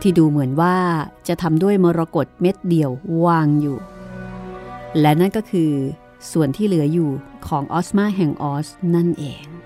[0.00, 0.76] ที่ดูเหมือนว่า
[1.28, 2.90] จะทำด้วยมรกตเม็ดเดียว
[3.24, 3.78] วางอยู่
[5.00, 5.72] และนั่นก็คือ
[6.32, 7.10] ส่วนที่เหลืออยู่
[7.46, 9.59] ของออสมาแห่งออสนั่นเอง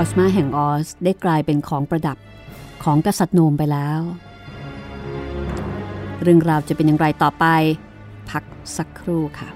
[0.00, 2.18] ออสมาแห่งออสได้กลายเป็นของประดับ
[2.84, 4.00] ของกษัตริย์โนมไปแล้ว
[6.22, 7.44] เรื่องราวจะเป็นอย่างไรต่อไป
[8.30, 8.44] พัก
[8.76, 9.48] สักครู่ค่ะ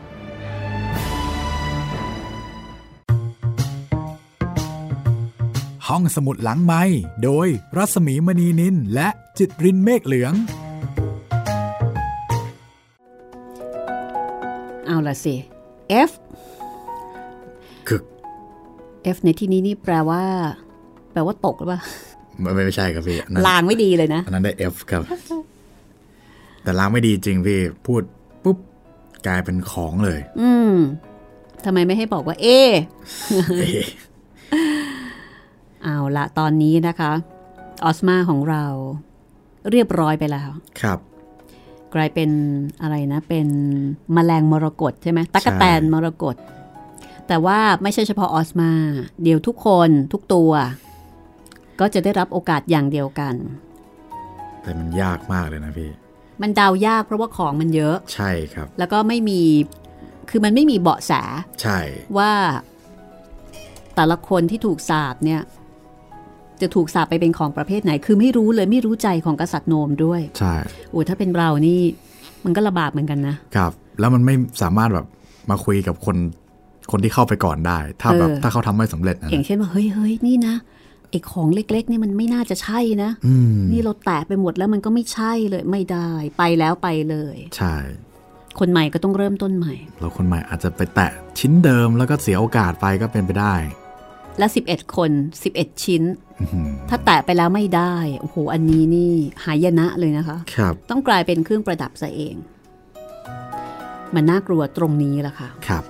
[5.88, 6.82] ห้องสมุดหลังไม้
[7.24, 10.32] โดยรัสมีมณีนินและจิตรินเมฆเหลือง
[14.86, 15.34] เอาละสิ
[16.08, 16.10] F
[17.88, 18.00] คือ
[19.14, 20.22] F ในที่นี้นี่แปลว่า
[21.12, 21.80] แปลว่าตกหรือเปล่า
[22.40, 25.02] ไม่ไม่ใช่ครับพี่อันนั้นลางไม่ดีเลยนะอันนั้นได้ F ครับ
[26.62, 28.02] แต่ล้างไม่ดีจริงพี่พูด
[28.44, 28.58] ปุ๊บ
[29.26, 30.74] กลายเป็นของเลย อืม
[31.64, 32.46] ทำไมไม่ให้บอกว่า เอ
[33.58, 33.86] เอ๊ะ
[35.82, 37.12] เอาละตอนนี้นะคะ
[37.84, 38.64] ออสมาของเรา
[39.70, 40.98] เรียบร้อยไปแล้ว ครับ
[41.94, 42.30] กลายเป็น
[42.82, 43.46] อะไรนะ เป็น
[44.16, 46.36] มแมลงมรกตใช่ไหมตั๊กแตนมรกต
[47.28, 48.70] แต่ว่าไม่ใช่เฉพาะออสมา
[49.22, 50.50] เดี๋ยวทุกคนทุกตัว
[51.80, 53.34] ก็จะได้รับโอกาสอย่างเดียวกัน
[54.62, 55.90] แต่มันยากมากเลยนะพี่
[56.42, 59.40] มันเดายากเพราะว่าของมันเยอะ ใช่ครับ แล้วก็ไม่มี
[60.30, 61.12] คือมันไม่มีเบาะแส
[61.62, 61.78] ใช่
[62.18, 62.30] ว่า
[63.94, 65.40] แต่ละคนที่ถูกสาบเนี่ย
[66.60, 70.54] จะถูกสาบไปเป็นของประเภทไหน คือไม่รู้เลยไม่รู้ใจของกษัตริย์โนมด้วย ใช่
[70.90, 71.80] โอ้ถ้าเป็นเรานี่
[72.44, 75.06] มันก็ลำบากเหมือนกันนะครับ แล้วมันไม่สามารถแบบ
[75.50, 76.16] มาคุยกับคน
[76.90, 80.54] คนที่เข้าไปก่อนได้ ถ้าแบบเออถ้าเขาทำไม่สำเร็จนะอย่างเช่นว่าเฮ้ยเฮ้ยนี่นะ
[81.10, 87.74] ไอ้ของเล็ก ๆ นี่มันไม่น่าจะใช่นะอืมนี่เราแตะไปหมดแล้วมันก็ไม่ใช่เลยไม่ได้ไปแล้วไปเลย ใช่
[88.58, 93.54] คนใหม่ก็ต้องเริ่มต้นใหม่ แล้วคนใหม่อาจจะไปแตะชิ้นเดิมแล้วก็เสียโอกาสไปก็เป็นไปได้
[94.38, 95.10] และ 11 คน
[95.48, 96.02] 11 ชิ้น
[96.40, 99.14] อื้อหือถ้าแตะไปแล้วไม่ได้โอ้โหอันนี้นี่
[99.44, 102.34] หายนะเลยนะคะครับต้องกลายเป็นเครื่องประดับซะเอง
[104.14, 105.84] มันน่ากลัวตรงนี้แหละค่ะครับ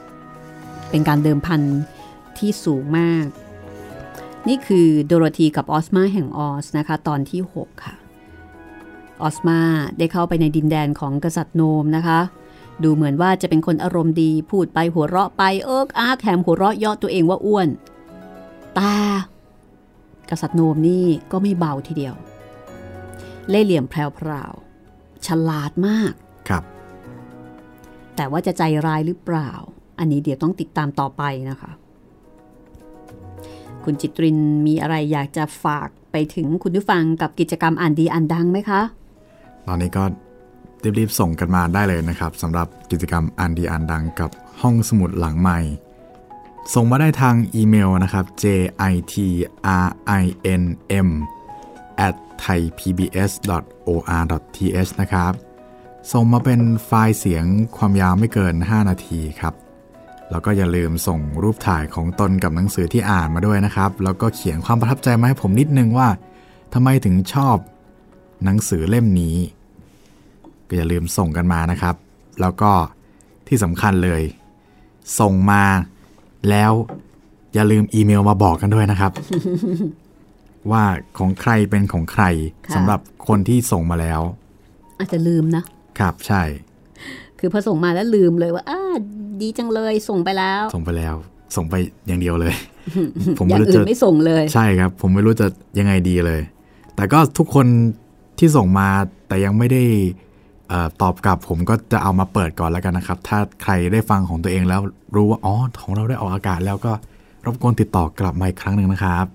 [0.93, 1.61] เป็นการเดิมพัน
[2.39, 3.27] ที่สูงมาก
[4.49, 7.95] นี่คือโดโรธีกับออสมาแห่งออสนะคะตอนที่ 6 ค่ะ
[9.23, 9.59] ออสมา
[9.99, 12.21] ได้เข้าไปในดินแดนของกษัตริย์โนมนะคะ
[12.83, 17.69] ดูเหมือนว่าจะเป็นคนอารมณ์ดี พูดไปหัวเราะไปเอิกอาร์แถมหัวเราะเยาะตัวเองว่าอ้วน
[18.79, 18.97] ตา
[20.31, 22.15] กษัตริย์โนมนี่ก็ไม่เบาทีเดียว
[23.49, 26.13] เล่ห์เหลี่ยมแพรวๆฉลาดมาก
[26.49, 26.63] ครับ
[28.17, 29.51] แต่ว่าจะใจร้ายหรือเปล่า
[29.99, 31.71] อันนี้เดี๋ยวต้องติดตามต่อไปนะคะ
[33.85, 38.81] คุณจิตรินมีอะไรอยากจะฝากไปถึงคุณผู้ฟังกับกิจกรรมอ่านดีอ่านดังไหมคะ
[39.67, 40.05] ตอนนี้ก็
[40.99, 45.59] รีบๆส่งกันมาได้เลยนะครับสำหรับกิจกรรมอ่านดีอ่านดังกับห้องสมุดหลังใหม่
[46.75, 48.45] ส่งมาได้ทางอีเมลนะครับ j
[48.93, 49.15] i t
[49.85, 49.87] r
[50.23, 50.25] i
[50.61, 50.63] n
[51.07, 51.09] m
[52.07, 53.31] at thaipbs.or.th
[55.01, 55.33] นะครับ
[56.13, 57.45] ส่งมาเป็นไฟล์เสียง
[57.77, 59.55] ความยาวไม่เกิน 5 นาทีครับ
[60.33, 66.09] แล้วก็อย่าลืมส่งรูปถ่ายของตนกับหนังสือที่อ่านมาด้วยนะครับ แล้วก็เขียนความประทับใจมาให้ผมนิดนึงว่า
[66.75, 67.57] ทำไมถึงชอบ
[68.45, 69.37] หนังสือเล่มนี้
[70.69, 71.95] ก็อย่าลืมส่งกันมานะครับ
[72.41, 72.73] แล้วก็
[73.49, 74.23] ที่สำคัญเลย
[75.21, 75.63] ส่งมา
[76.51, 76.73] แล้ว
[77.55, 79.13] อย่าลืมอีเมลมาบอกกันด้วยนะครับ
[80.71, 80.85] ว่า
[81.19, 82.25] ของใครเป็นของใคร
[82.67, 84.21] ค่ะสำหรับคนที่ส่งมาแล้ว
[84.99, 85.63] อาจจะลืมนะ
[85.99, 86.43] ครับใช่
[87.39, 88.83] คือพอส่งมาแล้วลืมเลยว่าอ้า
[89.41, 91.15] ดีจังเลยส่งไปแล้ว ส่งไปแล้ว
[91.57, 91.75] ส่งไป
[92.07, 92.55] อย่างเดียวเลย
[93.39, 95.47] ผมอไม่ย่างรู้อื่จะนไม่ส่งเลย ใช่ครับ ผมไม่รู้จะ
[95.79, 96.41] ยังไงดีเลย
[96.97, 97.67] แต่ก็ทุกคน
[98.39, 98.89] ที่ส่งมา
[99.29, 99.83] แต่ยังไม่ได้
[100.69, 104.81] เออตอบกลับผมก็จะเอามาเปิดก่อนแล้วกันนะครับ ถ้าใครได้ฟังของตัวเองแล้ว
[105.15, 106.93] รู้ว่าอ๋อของเราได้ออกอากาศแล้วก็
[107.47, 109.27] รบกวนติดต่อกลับมาอีกครั้งหนึ่งนะครับ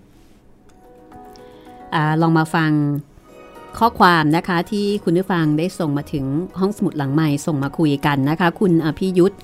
[1.94, 2.72] อาลองมาฟัง
[3.80, 6.26] ข้อความนะคะที่คุณผู้ฟังได้ส่งมาถึง
[6.60, 9.40] ห้องสมุดหลังใหม่ส่งมาคุยกันนะคะ คุณอภิยุทธ์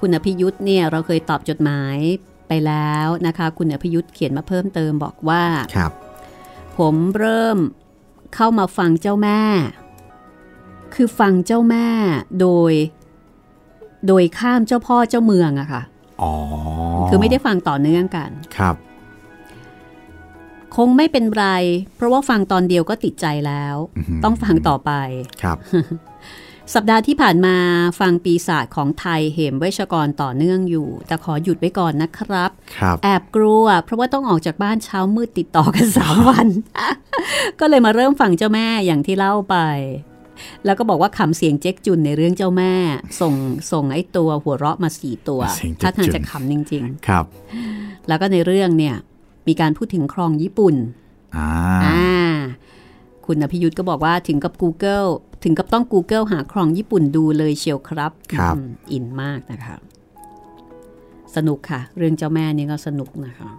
[0.00, 1.98] คุณอภิยุทธ์เนี่ยเราเคยตอบจดหมาย
[2.48, 5.92] ไปแล้วนะคะ คุณอภิยุทธ์เขียนมาเพิ่มเติมบอกว่าครับ
[6.78, 7.58] ผมเริ่ม
[8.34, 9.40] เข้ามาฟังเจ้าแม่
[10.94, 11.88] คือฟังเจ้าแม่
[12.40, 12.72] โดย
[14.06, 15.82] โดยข้ามเจ้าพ่อเจ้าเมืองอะค่ะ
[16.22, 16.32] อ๋อ
[17.08, 18.76] คือไม่ได้ฟังต่อเนื่องกันครับ
[20.76, 21.46] คงไม่เป็นไร
[21.96, 24.92] เพราะว่าฟังตอนเดียวก็ติดใจแล้วอื้อหือต้องฟังต่อไป
[25.42, 25.56] ครับ
[26.72, 27.56] สัปดาห์ที่ผ่านมา
[28.00, 36.48] ฟังปีศาจของไทยเหมเวชกรต่อเนื่องอยู่ แต่ขอหยุดไว้ก่อนนะครับครับแอบกลัว เพราะว่าต้องออกจากบ้านเช้ามืดติดต่อกันสามวัน
[37.60, 39.56] ก็เลยมาเริ่มฟังเจ้าแม่อย่างที่เล่าไป
[40.64, 42.74] แล้วก็บอกว่าขำเสียงเจ๊กจุนในเรื่องเจ้าแม่
[43.20, 43.34] ส่ง
[43.72, 48.96] ส่งไอ้ตัวหัวเราะมาสี่ตัวเสียงเจ๊ถ้ากจุนทางจะขำจริงครับๆแล้วก็ในเรื่องเนี่ย
[49.48, 50.74] มีการพูดถึงครองญี่ปุ่น
[51.36, 51.48] อ่า
[51.84, 52.04] อ่า
[53.26, 55.08] คุณอภิยุทธ์ก็บอกว่าถึงกับ Google
[55.44, 59.76] ถึงกับต้อง Google หาครองญี่ปุ่นดูเลยเชียวครับครับอืมอินมากนะคะ
[61.36, 63.50] สนุกค่ะ เรื่องเจ้าแม่นี่ก็สนุกนะคะ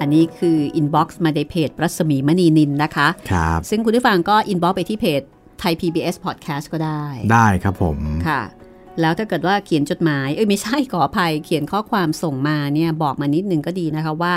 [0.00, 5.22] อันนี้คือ inbox มาในเพจรัศมีมณีนิลนะคะครับซึ่งคุณผู้ฟังก็ inbox ไปที่เพจ
[5.60, 7.98] Thai PBS Podcast ก็ได้ ได้ครับผม
[8.28, 8.42] ค่ะ
[9.00, 14.32] แล้วถ้าเกิดว่าเขียนจดหมาย เอ้ยไม่ใช่ขออภัย เขียนข้อความส่งมาเนี่ยบอกมานิดนึงก็ดีนะคะว่า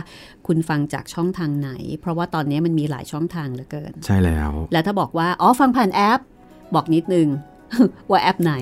[0.48, 6.20] คุณฟังจากช่องทางไหน เพราะว่าตอนนี้มันมีหลายช่องทางเหลือเกิน ใช่แล้ว แล้วถ้าบอกว่าอ๋อฟังผ่านแอป
[6.76, 7.28] บอกนิดนึง
[8.10, 8.54] ว่าแอปไหน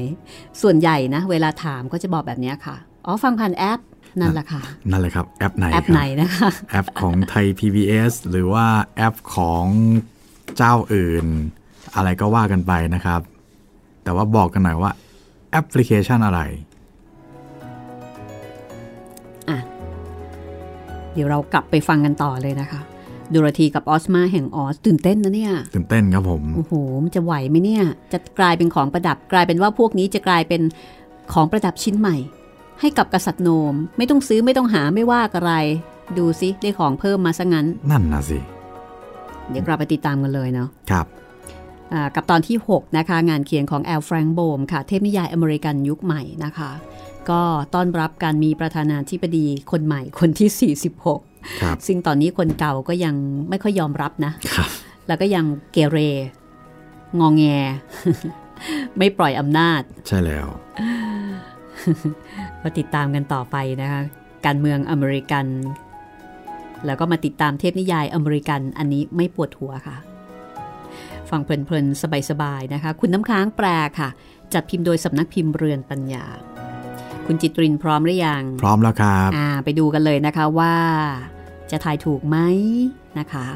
[0.61, 3.79] ส่วนใหญ่นะ เวลาถามก็จะบอกแบบเนี้ยค่ะอ๋อฟังผ่านแอป
[4.19, 9.65] นั่นแหละค่ะ นั่นเลยครับ แอปไหนแอปครับไหนนะคะแอปของไทย PBS หรือว่าแอปของ
[10.57, 11.25] เจ้าอื่น
[11.95, 13.21] อะไรก็ว่ากันไปนะครับ
[14.03, 14.91] แต่ว่าบอกกันหน่อยว่า
[15.51, 16.41] แอปพลิเคชันอะไร
[21.13, 22.81] เดี๋ยวเรากลับไปฟังกันต่อเลยนะคะ
[23.33, 30.61] ดูรธีกับออสมาแห่งออสตื่นเต้นนะเนี่ยตื่นเต้นครับผมโอ้โหมันจะไหวไหมเนี่ย จะกลายเป็นของประดับกลายเป็นว่าพวกนี้จะกลายเป็น
[31.33, 32.15] ของประดับชิ้นใหม่
[32.81, 35.53] ให้กับกษัตริย์โนม ไม่ต้องซื้อไม่ต้องหาไม่ว่าอะไร
[36.17, 38.39] ดูซิได้ของเพิ่มมาซะงั้น นั่นนะสิ
[39.49, 41.18] เดี๋ยวเราไปติดตามกันเลยเนาะครับอ่า
[42.15, 46.71] กับตอนที่ 6 นะคะ งานเขียนของแอลแฟรงโบมค่ะ เทพนิยายอเมริกันยุคใหม่นะคะ
[47.29, 47.41] ก็
[47.73, 50.73] ต้อนรับการมีประธานาธิบดีคนใหม่คนที่
[51.15, 53.15] 46ครับซึ่งตอนนี้คนเก่าก็ยัง
[53.49, 54.69] ไม่ค่อยยอมรับนะครับ
[55.07, 55.97] แล้วก็ยังเกเร
[57.19, 57.43] งองแง
[58.97, 60.47] ไม่ปล่อยอำนาจ ใช่แล้ว
[62.63, 64.01] มาติดตามกันต่อไปนะคะ
[64.45, 65.45] การเมืองอเมริกัน
[66.85, 69.97] แล้วก็มาติดตามเทพนิยายอเมริกันอันนี้ไม่ปวดหัวค่ะ
[71.31, 73.67] ฟังเพลินๆ สบายๆ นะคะ คุณน้ำค้างแปล
[73.99, 74.09] ค่ะ
[74.53, 76.25] จัดพิมพ์โดยสำนักพิมพ์เรือนปัญญา
[77.25, 80.75] คุณจิตรินพร้อมหรือยัง พร้อมแล้วครับอ่าไปดูกันเลยนะคะว่า
[81.71, 82.37] จะทายถูกไหม
[83.19, 83.47] นะคะ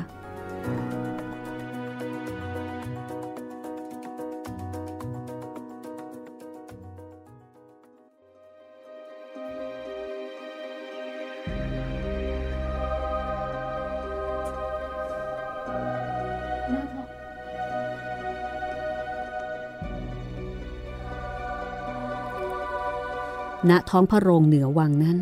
[23.69, 25.18] ณท้องพระโรงเหนือวังนั้น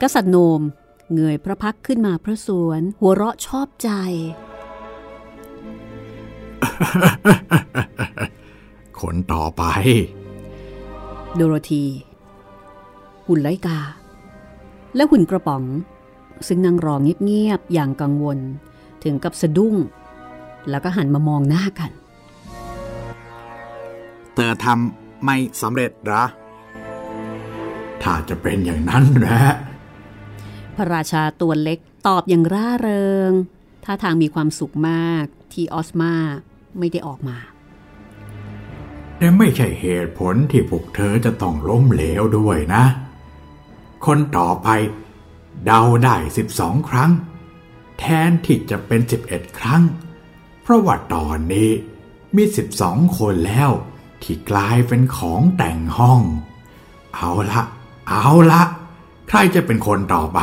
[0.00, 0.60] กษัตริย์โนม
[1.14, 3.90] เงยพระพักตร์ขึ้นมาพระสวน หัวเราะชอบใจ
[9.00, 9.62] คนต่อไป
[11.34, 11.84] โดโรธี
[13.26, 13.78] หุ่นไลกา
[14.96, 15.62] และหุ่นกระป๋อง
[16.46, 16.94] ซึ่งนั่งรอ
[17.24, 18.38] เงียบๆอย่างกังวล
[19.04, 19.74] ถึงกับสะดุ้ง
[20.70, 21.90] แล้วก็หันมามองหน้ากัน
[24.34, 26.24] เธอทำไม่สำเร็จเหรอ
[28.02, 29.42] ถ้าจะเป็นอย่างนั้นแหละ
[30.76, 33.32] พระราชาตัวเล็กตอบอย่างร่าเริง
[33.84, 36.12] ท่าทางมีความสุขมากที่ออสมา
[36.78, 37.38] ไม่ได้ออกมา
[39.16, 42.84] แต่ไม่ใช่เหตุผลที่พวกเธอจะต้องล้มเหลวด้วยนะ
[44.06, 44.68] คนต่อไป
[45.64, 47.10] เดาได้สิบสองครั้ง
[47.98, 49.82] แทนที่จะเป็นสิบเอ็ดครั้ง
[50.62, 51.70] เพราะว่าตอนนี้
[52.36, 53.70] มีสิบสองคนแล้ว
[54.22, 56.20] ที่กลายเป็นของแต่งห้อง
[57.14, 57.62] เอาละ
[58.10, 58.62] เอาละ
[59.28, 60.40] ใครจะเป็นคนต่อไป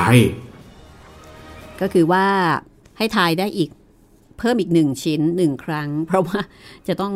[1.81, 2.25] ก็คือว่า
[2.97, 3.69] ให้ทายได้อีก
[4.37, 6.39] เพิ่มอีกหนึ่งชิ้นหนึ่งครั้ง เพราะว่า
[6.87, 7.13] จะต้อง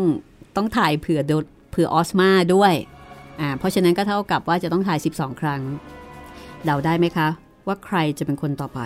[0.55, 1.33] ต้องถ่ายเผื่อโด
[1.71, 2.73] เผื่อออสมาด้วย
[3.39, 5.61] อ่าเพราะฉะนั้นก็เท่ากับว่าจะต้องถ่าย 12 ครั้ง
[6.65, 7.27] เดาได้ไหมคะ
[7.67, 8.79] ว่าใครจะเป็นคนต่อไป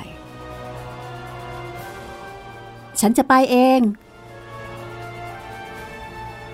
[3.00, 3.80] ฉันจะไปเอง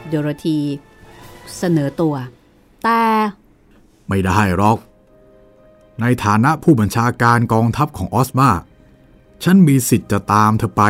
[0.08, 0.60] โดโรธี
[1.58, 2.16] เสนอตัว
[2.84, 3.02] แต่
[4.10, 4.78] ไม่ได้หรอก
[6.02, 8.50] ในฐานะผู้บัญชาการกองทัพของออสมา
[9.44, 10.84] ฉันมีสิทธิ์จะตามเธอไป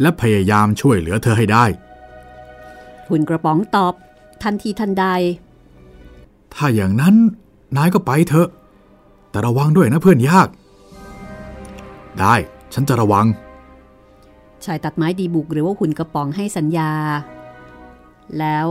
[0.00, 1.64] และพยายามช่วยเหลือเธอให้ได้
[3.08, 3.94] หุ่นกระป๋องตอบ
[4.42, 5.04] ทันทีทันใด
[6.54, 7.14] ถ้าอย่างนั้น
[7.76, 8.48] นายก็ไปเถอะ
[9.30, 10.48] แต่ระวังด้วยนะเพื่อนยาก
[12.20, 12.34] ได้
[12.74, 13.26] ฉันจะระวัง
[14.64, 16.92] ชายตัดไม้ดีบุกหรือว่าหุ่นกระป๋องให้สัญญา
[18.38, 18.66] แล้ว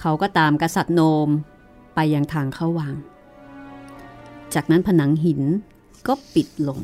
[0.00, 1.28] เขาก็ตามกษัตริย์โนม
[1.94, 2.94] ไปยังทางเข้าวัง
[4.54, 5.42] จากนั้นผนังหิน
[6.06, 6.80] ก็ปิดลง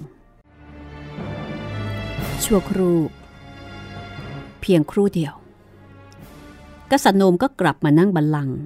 [2.44, 2.98] ชั่วครู่
[4.60, 5.34] เพียงครู่เดียว
[6.90, 8.58] กษัตริย์โนมก็กลับมานั่งบัลลังก์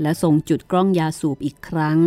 [0.00, 1.98] และทรงจุดกล้องยาสูบอีกครั้ง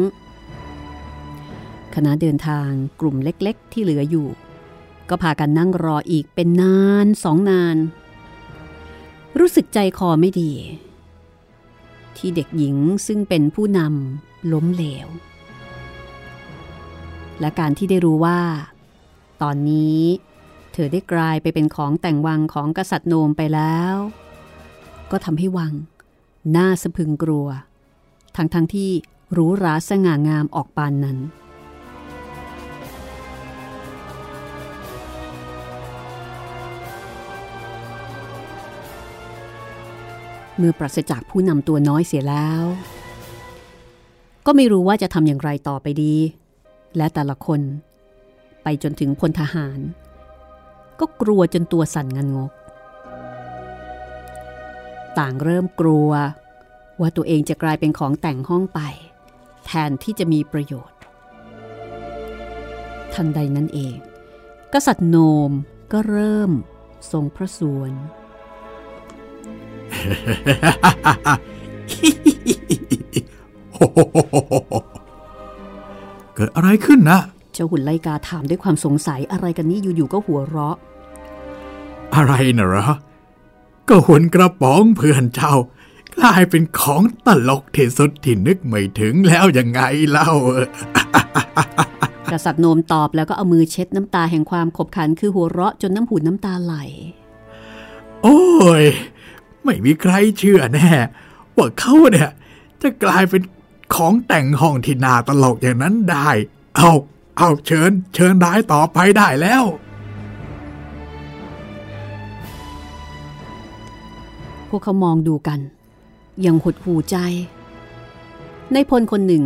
[1.96, 2.70] คณะเดินทาง
[3.02, 4.28] กลุ่มเล็กๆ ที่เหลืออยู่
[5.10, 7.78] ก็พากันนั่งรออีกเป็นนานสองนาน
[9.40, 10.52] รู้สึกใจคอไม่ดี
[12.18, 12.76] ที่เด็กหญิง
[13.08, 15.08] ซึ่งเป็นผู้นำล้มเหลว
[17.40, 18.40] และการที่ได้รู้ว่า
[19.42, 20.02] ตอนนี้
[20.74, 23.96] เธอได้กลายไปเป็นของแต่งวังของกษัตริย์โนมไปแล้ว
[25.12, 25.74] ก็ทำให้วัง
[26.56, 27.48] น่าสะพึงกลัว
[28.36, 28.92] ทั้งๆทที่
[29.38, 31.18] รู้ราสง่างามออกปานนั้น
[40.58, 42.64] เมื่อปราศจากผู้นำตัวน้อยเสียแล้ว
[44.46, 46.16] ก็ไม่รู้ว่าจะทำอย่างไรต่อไปดี
[46.98, 47.62] และแต่ละคน
[48.64, 49.80] ไปจนถึงพลทหาร
[51.00, 52.52] ก็กลัวจนตัวสั่นงันงก
[55.20, 56.10] ต่างเริ่มกลัว
[57.00, 58.80] ว่าตัวเองจะกลายเป็นของแต่งห้องไป
[59.66, 60.98] แทนที่จะมีประโยชน์
[63.14, 63.96] ทันใดนั้นเอง
[64.74, 65.18] กษัตริย์โน
[65.50, 65.52] ม
[65.92, 66.52] ก็เริ่ม
[67.12, 67.92] ทรงพระสวน
[76.38, 77.20] เกิดอะไรขึ้นนะ
[77.54, 80.76] เจ้าหุ่นไลกาถามด้วยความสงสัยอะไรกันนี่อยู่ๆก็หัวเราะ
[82.16, 82.86] อะไรนะเหรอ
[83.90, 85.54] ก็หุ่นกระป๋องเพื่อนเจ้า
[86.16, 90.30] กลายเป็นของตลกที่สุดที่นึกไม่ถึงแล้วยังไงเล่า
[92.32, 96.76] กษัตริย์โนมตอบแล้วก็เอามือเช็ดน้ำตาแห่งความขบขันคือหัวเราะจนน้ำหูน้ำตาไหล
[98.24, 98.42] โอ้
[98.82, 98.84] ย
[99.64, 100.90] ไม่มีใครเชื่อแน่
[101.58, 102.30] ว่าเขาเนี่ย
[102.82, 103.42] จะกลายเป็น
[103.96, 106.30] ของแต่งห้องที่น่าตลกอย่างนั้นได้
[106.78, 106.92] เอา
[107.38, 109.64] เอาเชิญ เชิญได้ต่อไปได้แล้ว
[114.70, 115.60] พวกเขามองดูกัน
[116.46, 117.18] ยังหดหูใจ
[118.74, 119.44] ในพลคนหนึ่ง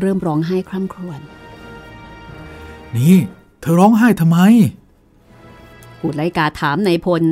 [0.00, 1.20] เริ่มร้องไห้คร่ำครวญ
[2.96, 3.16] นี่
[3.60, 4.38] เธอร้องไห้ทำไม
[5.98, 7.22] หูไลกาถามในายพล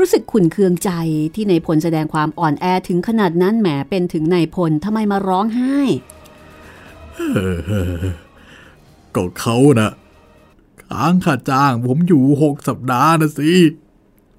[0.00, 0.90] รู้สึกขุนเคืองใจ
[1.34, 5.78] ที่ในายพลแสดงความอ่อนแอถึงขนาดนั้นแหมเป็นถึงในายพลทำไมมาร้องไห้
[9.14, 9.90] ก็เขานะ
[10.84, 13.52] ค้างค่าจ้างผมอยู่หกสัปดาห์นะสิ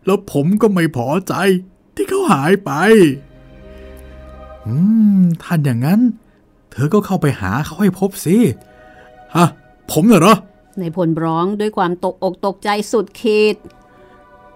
[0.06, 1.34] แล้วผมก็ไม่พอใจ
[1.96, 2.72] ที่เขาหายไป
[4.68, 4.76] อื
[5.20, 6.02] มท่านอย่างนั้น
[6.72, 8.38] เธอก็เข้าไปหาเขาให้พบสิ
[9.36, 9.48] ฮะ
[9.92, 10.36] ผมเหรอ
[10.80, 13.56] ในายพลร้องด้วยความตกอกตกใจสุดขีด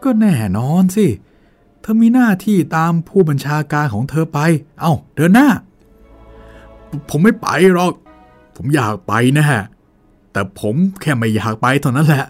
[0.06, 1.08] ก็แน่นอนสิ
[1.82, 4.40] เธอมีหน้าที่ตามผู้บัญชาการของเธอไป
[4.80, 5.50] เอา้าเดินหน้า
[7.10, 7.94] ผมไม่ไปหรอก
[8.56, 9.62] ผมอยากไปนะฮะ
[10.32, 12.26] แต่ผมแค่ไม่อยากไปเท่านั้นแหละ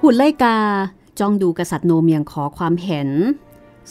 [0.00, 0.58] หุ่นไลกา
[1.18, 3.08] จ้องดูกษัตริย์โนมอย่างขอความเห็น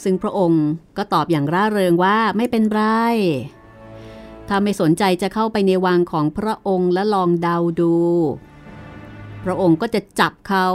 [0.02, 0.64] ซึ่งพระองค์
[0.96, 2.82] ก็ตอบอย่างร่าเริงว่าไม่เป็นไร
[4.48, 7.94] ถ้าไม่สนใจจะเข้าไปในวังของพระองค์และลองเดาดู
[9.44, 10.66] พระองค์ก็จะจับเขา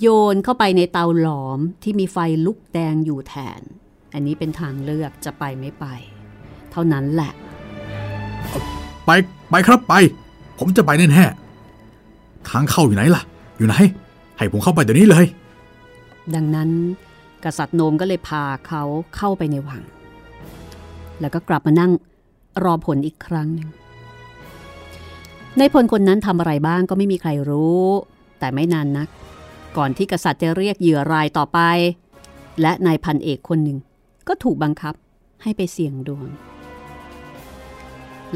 [0.00, 3.60] โยนเข้าไปในเตาหลอมที่มีไฟลุกแดงอยู่แทน
[4.14, 5.86] อันนี้เป็นทางเลือกจะไปไม่ไป
[6.72, 7.32] เท่านั้นแหละ
[9.06, 9.10] ไป
[9.50, 9.94] ไปครับไป
[10.58, 13.22] ผมจะไปแน่ๆทางเข้าอยู่ไหนล่ะ
[13.58, 13.76] อยู่ไหน
[14.36, 15.26] ให้ผมเข้าไปเดี๋ยวนี้เลย
[16.34, 16.70] ดังนั้น
[17.44, 18.82] กษัตริย์โนมก็เลยพาเขา
[19.16, 19.82] เข้าไปในวัง
[21.20, 21.92] แล้วก็กลับมานั่ง
[22.64, 23.68] รอผลอีกครั้งหนึ่ง
[25.58, 27.84] ในพลคนนั้นทำอะไรบ้างก็ไม่มีใครรู้
[28.38, 29.08] แต่ไม่นานนัก
[29.76, 31.60] ก่อนที่กษัตริย์จะเรียกเหยื่อรายต่อไป
[32.60, 33.78] และนายพันเอกคนหนึ่ง
[34.28, 34.94] ก็ถูกบังคับ
[35.42, 36.28] ให้ไปเสี่ยงดวง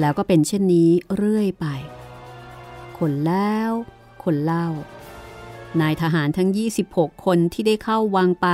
[0.00, 1.66] แล้วก็เป็นเช่นนี้เรื่อยไป
[2.98, 3.70] คนแล้ว
[4.24, 4.68] คนเล่า
[5.80, 6.50] นายทหารทั้ง
[6.86, 8.48] 26 คนที่ได้เข้าวังไป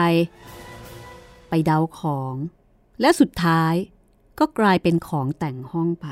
[1.49, 2.35] ไปเดาของ
[3.01, 3.75] และสุดท้าย
[4.39, 6.09] ก็กลายเป็นของแต่งห้องไป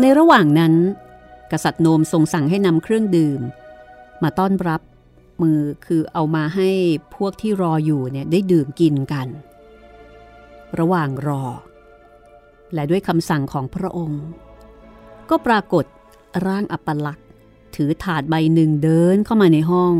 [0.00, 0.74] ในระหว่างนั้น
[1.52, 3.40] กษัตริย์โนมทรงสั่งให้นำเครื่องดื่ม
[4.22, 4.80] มาต้อนรับ
[5.42, 6.70] มือคือเอามาให้
[7.16, 9.28] พวกที่รออยู่เนี่ยได้ดื่มกินกัน
[10.78, 11.44] ระหว่างรอ
[12.74, 14.24] และด้วยคำสั่งของพระองค์
[15.30, 15.84] ก็ปรากฏ
[16.46, 17.26] ร่างอัปลักษณ์
[17.74, 19.94] ถือถาดใบหนึ่งเดินเข้ามาในห้อง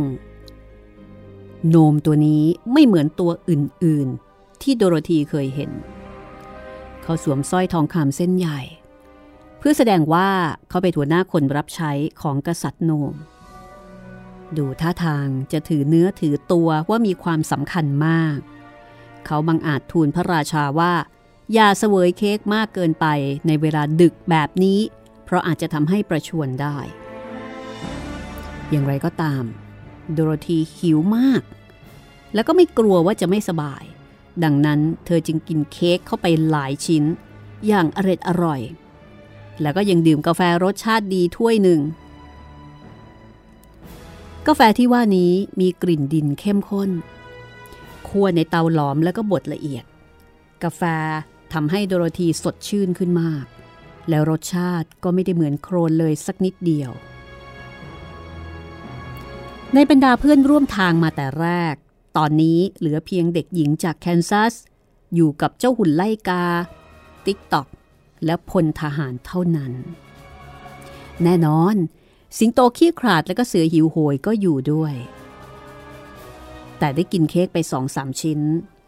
[1.68, 5.70] โนมตัวนี้ไม่เหมือนตัวอื่น ๆ ที่โดโรธีเคยเห็น
[7.02, 8.60] เขาสวมสร้อยทองคำเส้นใหญ่
[9.60, 10.28] เพื่อแสดงว่า
[10.68, 11.92] เขาเป็นหัวหน้าคนรับใช้
[12.22, 13.14] ของกษัตริย์โนม
[14.56, 18.38] ดูท่าทางจะถือเนื้อถือตัวว่ามีความสำคัญมาก
[19.26, 20.92] เขาบังอาจทูลพระราชาว่า
[21.54, 23.06] อย่าเสวยเค้กมากเกินไป
[23.46, 24.80] ในเวลาดึกแบบนี้
[25.24, 26.76] เพราะอาจจะทำให้ประชวนได้
[28.70, 29.42] อย่างไรก็ตาม
[30.12, 31.42] โดโรธีหิวมาก
[32.34, 33.84] แล้วก็ไม่กลัวว่าจะไม่สบาย
[34.44, 37.04] ดังนั้นเธอจึงกินเค้กเข้าไปหลายชิ้น
[37.66, 38.60] อย่างอร็ดอร่อย
[39.62, 41.80] แล้วก็ยังดื่มกาแฟรสชาติดีถ้วยหนึ่ง
[44.46, 46.90] กาแฟที่ว่านี้มีกลิ่นดินเข้มข้น
[48.08, 49.84] คั่วในเตาหลอมแล้วก็บดละเอียด
[50.62, 50.82] กาแฟ
[51.52, 53.44] ทำให้โดโรธีสดชื่นขึ้นมาก
[54.08, 56.90] แล้วรสชาติก็ไม่ได้เหมือนโคลนเลยสักนิดเดียว
[59.74, 61.74] ในบรรดาเพื่อนร่วมทางมาแต่แรก
[62.16, 64.54] ตอนนี้เหลือเพียงเด็กหญิงจากแคนซัส
[65.14, 66.44] อยู่กับเจ้าหุ่นไล่กา
[67.26, 67.66] ติ๊กตอก
[68.24, 69.72] และพลทหารเท่านั้น
[71.22, 71.76] แน่นอน
[72.38, 74.94] สิงโตขี้ขลาดและก็เสือหิวโหยก็อยู่ด้วย
[76.78, 78.40] แต่ได้กินเค้กไปสองสามชิ้น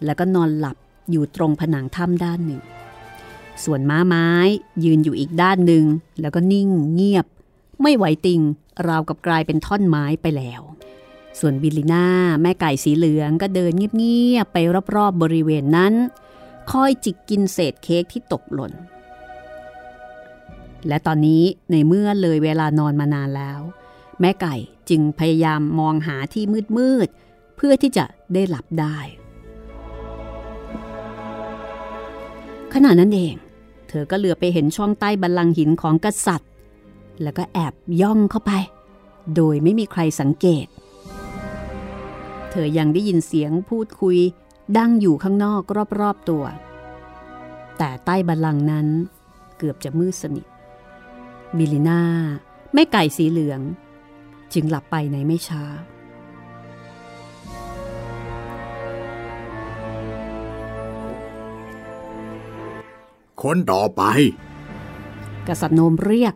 [0.04, 0.76] แล้วก็นอนหลับ
[1.10, 2.62] อยู่ตรงผนังถ้ำด้านหนึ่ง
[3.64, 4.28] ส่วนม้าไม้
[4.84, 5.84] ยืนอยู่อีกด้านหนึ่ง
[6.20, 7.26] แล้วก็นิ่งเงียบ
[7.82, 8.40] ไม่ไหวติง
[8.88, 10.62] ราวกับกลายเป็นท่อนไม้ไปแล้ว
[11.40, 12.06] ส่วนบิลลิน่า
[12.42, 15.94] แม่ไก่สีเหลืองก็เดินเงียบๆไปรอบๆบบริเวณนั้น
[16.70, 18.72] คอยจิกกินเศษเค้กที่ตกหล่น
[20.88, 23.60] และตอนนี้ในเมื่อเลยเวลานอนมานานแล้ว
[24.20, 24.54] แม่ไก่
[24.90, 26.44] จึงพยายามมองหาที่
[26.76, 28.04] มืดๆเพื่อที่จะ
[28.34, 28.98] ได้หลับได้
[32.74, 33.34] ขณะนั้นเอง
[33.88, 36.50] เธอก็เหลือไปเห็นช่องใต้บัลลังหินของกษัตริย์
[37.22, 38.52] แล้วก็แอบย่องเข้าไป
[39.36, 40.66] โดยไม่มีใครสังเกต
[42.50, 44.18] เธอยังได้ยินเสียงพูดคุย
[44.76, 45.62] ดังอยู่ข้างนอก
[46.00, 46.44] รอบๆตัว
[47.78, 48.86] แต่ใต้บัลลังนั้น
[49.58, 50.46] เกือบจะมืดสนิท
[51.58, 52.02] บิลิน่า
[52.74, 53.60] แม่ไก่สีเหลือง
[54.52, 55.64] จึงหลับไปในไม่ช้า
[63.42, 64.02] คนต่อไป
[65.48, 66.34] กษัตริย์โนมเรียก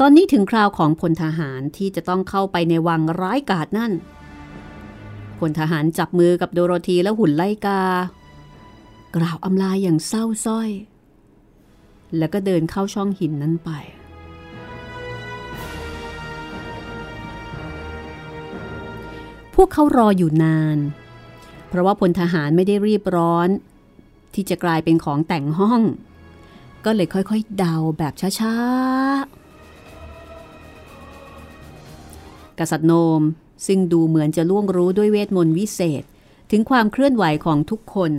[0.00, 3.92] ตอนนี้ถึงคราวของพลทหารที่จะต้องเข้าไปในวังร้ายกาจนั่น
[5.38, 7.82] พลทหารจับมือกับโดโรธีและหุ่นไล่กา
[9.16, 10.70] กล่าวอำลาอย่างเศร้าส้อย
[12.18, 13.70] แล้วก็เดินเข้าช่องหินนั้นไป
[19.54, 20.78] พวกเขารออยู่นาน
[21.68, 23.48] เพราะว่าพลทหารไม่ได้รีบร้อน
[24.34, 25.82] ที่จะกลายเป็นของแต่งห้อง
[26.84, 33.22] ก็เลยค่อยๆเดาแบบช้าๆ กษัตริย์โนม
[33.66, 36.02] ซึ่งดูเหมือนจะล่วงรู้ด้วยเวทมนต์วิเศษ
[36.50, 38.12] ถึงความเคลื่อนไหวของทุกคน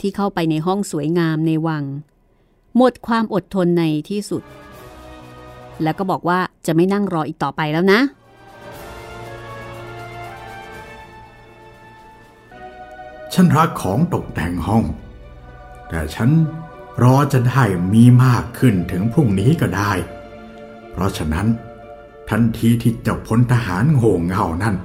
[0.00, 1.84] ที่เข้าไปในห้องสวยงามในวัง
[2.76, 4.42] หมดความอดทนในที่สุด
[5.82, 8.00] แล้วก็บอกว่าจะไม่นั่งรออีกต่อไปแล้วนะ
[13.34, 14.84] ฉันรักของตกแต่งห้อง
[15.88, 16.30] แต่ฉัน
[17.02, 17.62] รอจะได้
[17.94, 19.92] มีมากขึ้นถึงพรุ่งนี้ก็ได้
[20.90, 21.46] เพราะฉะนั้น
[22.28, 24.76] ทันทีที่เจ้าพลทหารโง่เง่านั่น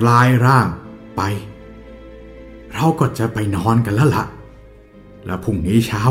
[0.00, 0.66] กลายร่าง
[1.16, 1.20] ไป
[2.72, 4.24] เราก็จะไปนอนกันแล้วละ่ะ
[5.26, 6.02] และพรุ่งนี้เช้า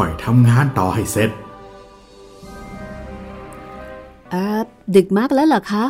[0.00, 1.30] ค่อยทำงานต่อให้เสร็จ
[4.30, 4.60] เออ
[4.96, 5.84] ดึกมากแล้วเหรอคะ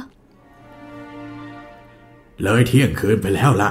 [2.43, 3.71] เลยเที่ยงคืนไปแล้วละ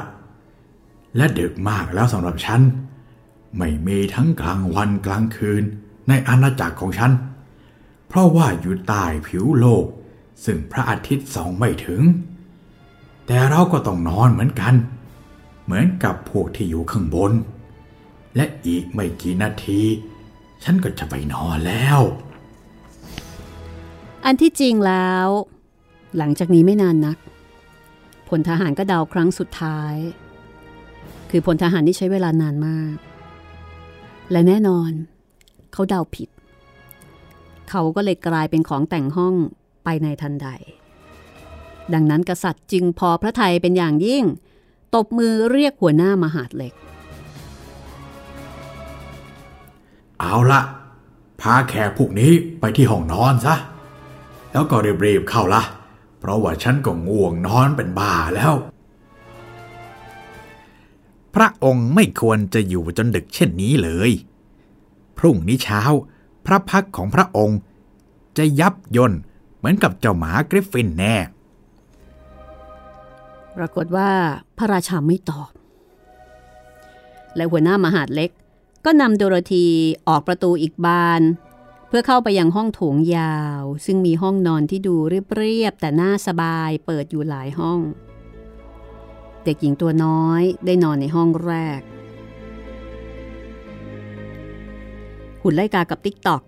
[1.18, 2.62] และดึกมากแล้วสำหรับฉัน
[3.58, 5.64] ไม่มีทั้งกลางวันกลางคืน
[6.08, 7.12] ในอาณาจักรของฉัน
[8.08, 9.86] เพราะว่าอยู่ใต้ผิวโลก
[10.46, 12.02] ซึ่งพระอาทิตย์ส่องไม่ถึง
[13.28, 14.76] แต่เราก็ต้องนอนเหมือนกัน
[15.64, 17.32] เหมือนกับพวกที่อยู่ข้างบน
[18.36, 19.82] และอีกไม่กี่นาที
[20.64, 22.00] ฉันก็จะไปนอนแล้ว
[24.26, 25.28] อันที่จริงแล้ว
[26.18, 27.18] หลังจากนี้ไม่นานนัก
[28.28, 29.96] พลทหารก็เดาครั้งสุดท้าย
[31.30, 32.96] คือพลทหารที่ใช้เวลานานมาก
[34.32, 34.92] และแน่นอน
[35.74, 36.30] เขาเดาผิด
[37.70, 39.34] เขาก็เลยกลายเป็นของแต่งห้อง
[39.84, 40.48] ไปในทันใด
[41.94, 44.24] ดังนั้นกษัตริย์จึงพอพระไทยเป็นอย่างยิ่ง
[44.96, 46.74] ตบมือเรียกหัวหน้ามหาดเล็ก
[50.20, 50.62] เอาละ
[51.42, 53.56] พาแขกพวกนี้ไปที่ห้องนอนซะ
[54.52, 55.62] แล้วก็รีบๆเข้าละ
[56.20, 58.54] เพราะว่าฉันก็ง่วงนอนเป็นบ้าแล้ว
[61.36, 64.12] พระองค์ไม่ควรจะอยู่จนดึกเช่นนี้เลย
[65.18, 65.82] พรุ่งนี้เช้า
[66.46, 67.60] พระพักของพระองค์
[68.38, 69.14] จะยับยน
[69.58, 71.16] เหมือนกับเจ้าหมากริฟฟินแน่
[73.58, 74.10] ปรากฏว่า
[74.58, 75.52] พระราชาไม่ตอบ
[77.36, 78.32] และหัวหน้ามหาดเล็ก
[78.86, 79.68] ก็นำโดโรธี
[80.08, 81.22] ออกประตูอีกบาน
[81.88, 84.96] เพื่อเข้าไปยังห้องโถงยาว ซึ่งมีห้องนอนที่ดู
[85.36, 87.80] เรียบๆแต่น่าสบายเปิดอยู่หลายห้อง
[89.44, 91.82] เด็กหญิงตัวน้อยได้นอนในห้องแรก
[95.42, 96.42] หุ่นไล่กากับติ๊กตอก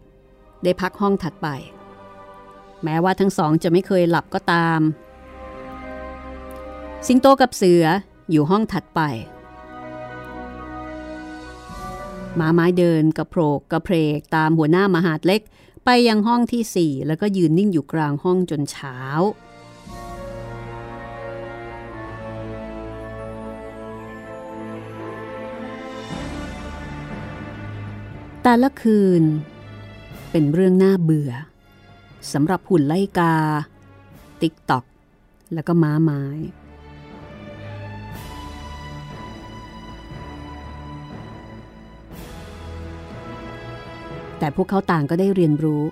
[0.63, 1.47] ได้พักห้องถัดไป
[2.83, 4.79] แม้ว่าทั้งสองจะไม่เคยหลับก็ตาม
[7.07, 7.85] สิงโตกับเสือ
[8.31, 9.01] อยู่ห้องถัดไป
[12.39, 15.41] ม้าไม้เดินกระโผกกระเพรกตามหัวหน้ามหาดเล็ก
[15.85, 18.97] ไปยังห้องที่สี่แล้วก็ยืนนิ่งอยู่กลางห้องจนเช้า
[28.43, 29.23] แต่ละคืน
[30.31, 31.31] เป็นเรื่องน่าเบื่อ
[32.31, 33.35] สำหรับหุ่นไล่กา
[34.41, 34.85] ติ๊กตอก
[35.53, 36.23] แล้วก็ม้าไม้
[44.41, 45.83] แต่พวกเขาต่างก็ได้เรียนรู้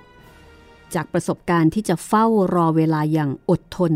[0.96, 2.26] จากประสบการณ์ที่จะเฝ้า
[2.56, 3.94] รอเวลาอย่างอดทน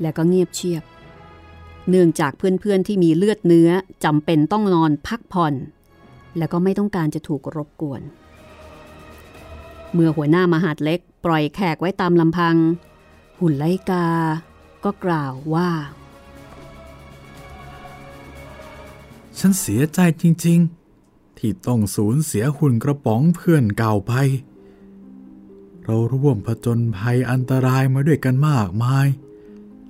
[0.00, 0.82] และก็เงียบเชียบ
[1.88, 3.70] เนื่องจากเพื่อนๆที่มีเลือดเนื้อ
[4.04, 5.54] จำเป็นต้องนอนพักผ่อน
[6.38, 8.02] และก็ไม่ต้องการจะถูกรบกวน
[9.92, 12.56] เมื่อหัวหน้ามหาดเล็กปล่อยแขกไว้ตามลำพัง
[13.40, 14.06] หุ่นไลกา
[14.84, 15.70] ก็กล่าวว่า
[19.38, 20.81] ฉันเสียใจจริง ๆ
[21.44, 24.12] ที่ต้องสูญเสียหุ่นกระป๋องเพื่อนเก่าไป
[25.84, 29.06] เราร่วมผจญภัยอันตรายมาด้วยกันมากมาย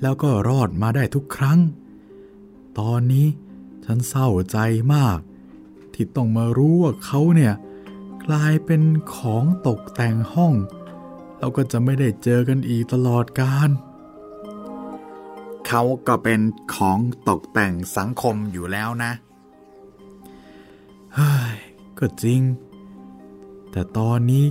[0.01, 1.59] แล้วก็รอดมาได้ทุกครั้ง
[2.79, 3.27] ตอนนี้
[3.85, 4.59] ฉันเศร้าใจ
[4.95, 5.19] มาก
[5.95, 7.55] ที่ต้องมารู้ว่าเขาเนี่ย
[8.25, 8.83] กลายเป็น
[9.15, 10.55] ของตกแต่งห้อง
[11.39, 13.71] เราก็จะไม่ได้เจอกันอีกตลอดกาล
[15.67, 16.41] เขาก็เป็น
[16.75, 16.99] ของ
[17.29, 19.13] ตกแต่งสังคมอยู่แล้วนะ
[21.99, 22.41] ก็จริง
[23.71, 24.45] แต่ตอนนี้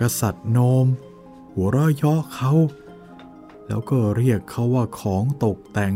[0.00, 0.86] กษัตริย์โนม
[1.52, 2.52] หัวเราะเยาะเขา
[3.66, 5.92] แล้วก็เรียกเขาว่าของตกแต่ง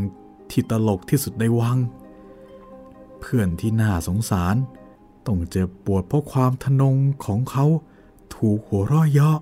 [0.50, 1.78] ที่ตลกที่สุดในวัง
[3.20, 4.56] เพื่อนที่น่าสงสาร
[5.26, 7.66] ต้องเจ็บปวดเพราะความทนงของเขา
[8.34, 9.38] ถูกหัวเราะเยาะ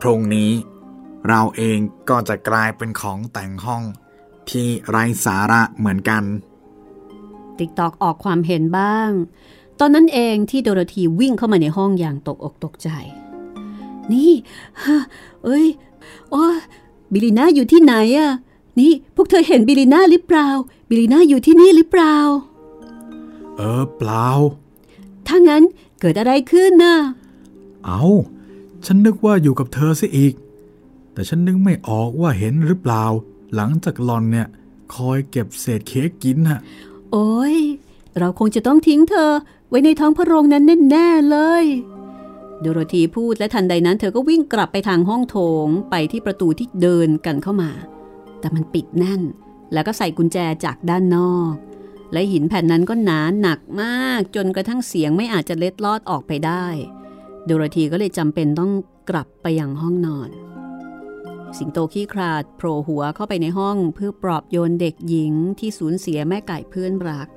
[0.00, 0.52] พรุ่งนี้
[1.28, 3.82] เราเองก็จะกลายเป็นของแต่งห้อง
[4.50, 6.22] ที่ไร้สาระเหมือนกัน
[7.60, 9.10] ติ๊กตอกออกความเห็นบ้าง
[9.80, 12.88] ตอนนั้นเองที่โดโรธีวิ่งเข้ามาในห้องอย่างตกอกตกใจ
[14.12, 14.32] นี่
[14.82, 14.98] ฮะ
[15.44, 15.66] เอ้ย
[16.30, 16.44] โอ้
[17.12, 18.30] บิลิน่าอยู่ที่ไหนอะ
[18.78, 20.48] นี่พวกเธอเห็นบิลิน่าหรือเปล่า
[20.88, 22.16] บิลิน่าอยู่ที่นี่หรือเปล่า
[23.56, 24.26] เออเปล่า
[25.26, 25.62] ถ้างั้น
[26.00, 26.96] เกิดอะไรขึ้นน่ะ
[27.84, 28.02] เอา
[28.86, 30.34] ฉันนึกว่าอยู่กับเธอซะอีก
[31.12, 33.04] แต่ฉันนึกไม่ออกว่าเห็นหรือเปล่า
[33.54, 34.48] หลังจากหลอนเนี่ย
[34.94, 36.58] คอยเก็บเศษเค้กกินน่ะ
[37.12, 37.56] โอ้ย
[38.18, 39.32] เราคงจะต้องทิ้งเธอ
[39.68, 41.64] ไว้ในท้องพระโรงนั้นแน่ๆเลย
[42.60, 47.70] โดโรธีพูดและทันใดนั้น เธอก็วิ่งกลับไปทางห้องโถงไปที่ประตูที่เดินกันเข้ามา
[48.40, 49.22] แต่มันปิดแน่น
[49.72, 51.54] แล้วก็ใส่กุญแจจากด้านนอก
[52.12, 56.66] และหินแผ่นนั้นก็หนาหนักมาก จนกระทั่งเสียงไม่อาจจะเล็ดลอดออกไปได้
[57.44, 58.72] โดโรธีก็เลยจำเป็นต้อง
[59.10, 60.28] กลับไปยังห้องนอน
[61.58, 67.28] สิงโตขี้คลาดโผล่หัวเข้าไปในห้องเพื่อปลอบโยนเด็กหญิงที่สูญเสียแม่ไก่เพื่อนรัก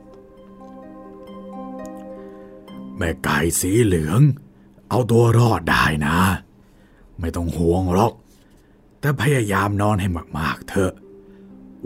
[2.98, 4.22] แม่ไก่สีเหลือง
[4.90, 6.18] เอาตัวรอดได้นะ
[7.20, 8.14] ไม่ต้องห่วงหรอก
[9.00, 10.08] แต่พยายามนอนให้
[10.40, 10.94] มากๆเถอะ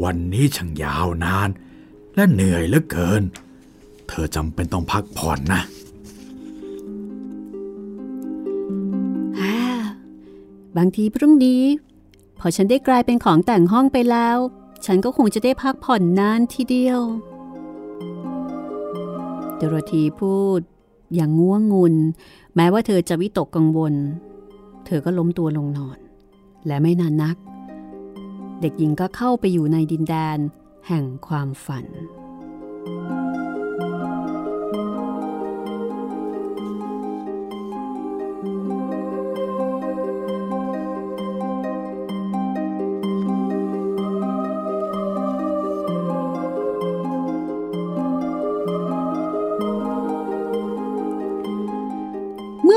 [0.04, 1.50] วันนี้ช่างยาวนาน
[2.16, 3.24] และเหนื่อยเหลือเกิน
[4.08, 5.62] เธอจำเป็นต้องพักผ่อนนะ
[10.78, 11.64] บางทีพรุ่งนี้
[12.40, 14.38] พอฉันได้กลายเป็นของแต่งห้องไปแล้ว
[14.86, 17.02] ฉันก็คงจะได้พักผ่อนนานทีเดียว
[19.60, 20.62] ดโรธีพูด
[21.16, 21.96] อย่างง่วงงุน
[22.56, 23.94] แม้ว่าเธอจะวิตกกังวล
[24.86, 25.98] เธอก็ล้มตัวลงนอน
[26.68, 27.38] และไม่นานนัก
[28.62, 30.38] เด็กหญิงก็เข้าไปอยู่ในดินแดน
[30.88, 31.86] แห่งความฝัน
[33.34, 33.37] เมื่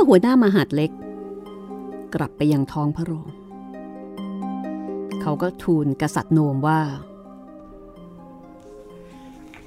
[0.01, 0.91] อหัวหน้ามหาดเล็ก
[2.15, 3.29] กลับไปยังท้องพระโรง
[5.21, 6.81] เขาก็ทูลกษัตริย์โนมว่า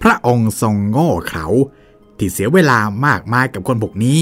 [0.01, 1.47] พระองค์ทรงโง่เขลา
[2.17, 4.19] ที่เสียเวลามากมายกับคนพวกนี้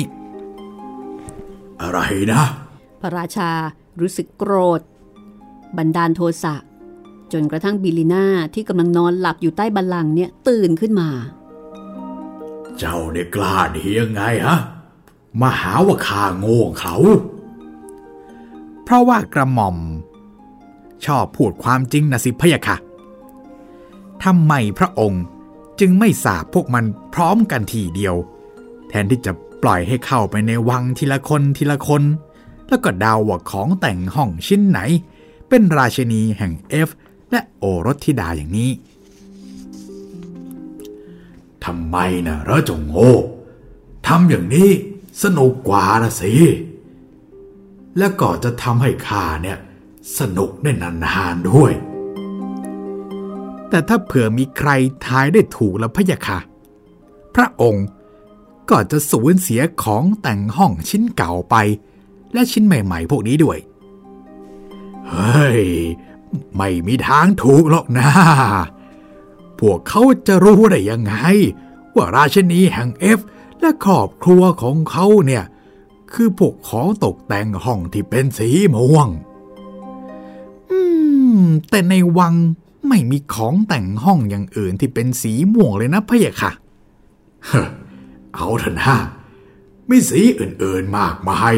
[1.82, 2.00] อะไร
[2.34, 2.44] นะ
[3.02, 3.52] พระราชา
[4.00, 4.82] รู้สึกโกรธ
[5.78, 6.56] บันดาลโทสะ
[7.34, 11.10] จนกระทั่งบิลิน่าที่กำลังนอนหลับอยู่ใต้บัลลังก์เนี่ยตื่นขึ้นมา
[12.80, 14.58] เจ้าได้กล้าดียังไงฮะ
[15.40, 16.96] มาหาว่าข้าโง่เขา
[18.84, 19.78] เพราะว่ากระหม่อม
[21.06, 22.78] ชอบพูดความจริงนะสิพะยะค่ะ
[24.24, 25.24] ทำไมพระองค์
[25.80, 28.16] จึงไม่สาบพวกมันพร้อมกันทีเดียว
[28.90, 29.32] แทนที่จะ
[29.64, 32.04] ปล่อยให้เข้าไปในวังทีละคนทีละคน
[32.68, 34.80] แล้วก็เดาว่าของแต่งห้องชิ้นไหน
[35.50, 36.90] เป็นราชนีแห่งเอฟ
[37.32, 38.72] และโอรสธิดาอย่างนี้
[41.66, 43.12] ทำไมนะเรอเจงโง่
[44.08, 44.72] ทำอย่างนี้
[45.24, 46.34] สนุกกว่าละสิ
[47.98, 49.58] แล้วก็จะทำให้ข้าเนี่ย
[50.20, 51.74] สนุกได้นานๆด้วย
[53.70, 54.70] แต่ถ้าเผื่อมีใคร
[55.06, 56.40] ทายได้ถูกแล้วพะยะค่ะ
[57.36, 57.86] พระองค์
[58.70, 61.56] ก็จะสูญเสียของแต่งห้องชิ้นเก่าไป
[62.34, 63.58] และชิ้นใหม่ ๆ พวกนี้ด้วย
[65.10, 65.64] เฮ้ย
[66.56, 68.10] ไม่มีทางถูกหรอกนะ
[69.60, 71.14] พวกเขาจะรู้ได้ยังไง
[71.96, 73.20] ว่าราชนีแห่งเอฟ
[73.62, 75.44] และครอบครัวของเขาเนี่ย
[76.14, 79.08] คือพวกของตกแต่งห้องที่เป็นสีม่วง
[80.70, 80.80] อื
[81.40, 82.34] ม แต่ในวัง
[82.88, 86.52] ไม่มีของแต่งห้องอย่างอื่นที่เป็นสีม่วงเลยนะพะยะค่ะ
[87.46, 87.68] เฮ้อ
[88.36, 88.96] เอาเถอะนะ
[89.90, 91.54] มีสีอื่นๆมากมาย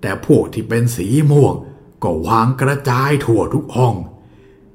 [0.00, 1.54] แต่พวกที่เป็นสีม่วง
[2.02, 3.94] ก็วางกระจายทั่วทุกห้อง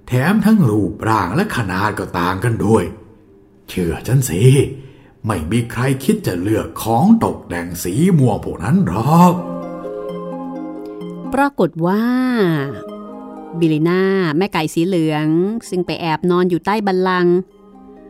[0.08, 2.84] แถมทั้งรูปร่างและขนาดก็ต่างกันด้วย
[3.70, 4.42] เชื่อฉันสิ
[5.28, 9.34] ไม่มีใครคิดจะเลือกของตกแต่งสีม่วงพวกนั้นหรอก
[11.34, 12.04] ปรากฏว่า
[13.60, 14.02] บิลิน่า
[14.38, 15.28] แม่ไก่สีเหลือง
[15.70, 17.28] ซึ่งไปแอบนอนอยู่ใต้บัลลัง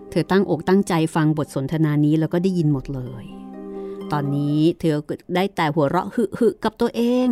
[0.09, 3.24] เธอตั้งอกตั้งใจฟังบทสนทนานี้แล้วก็ได้ยินหมดเลย
[4.11, 4.95] ตอนนี้เธอ
[5.36, 7.28] ได้แต่หัวเราะหึหึกับตัวเอง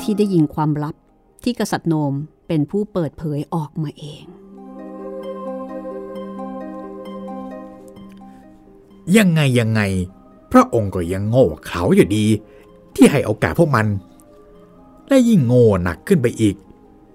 [0.00, 0.94] ที่ได้ยินความลับ
[1.44, 2.12] ที่กษัตริย์โนม
[2.48, 4.24] เป็นผู้เปิดเผยออกมาเอง
[9.16, 9.80] ยังไงยังไง
[10.52, 12.26] พระองค์ก็ยังโง่เขาอยู่ดี
[12.94, 13.86] ที่ให้โอกาสพวกมัน
[15.08, 16.56] และยิ่งโง่หนักขึ้นไปอีก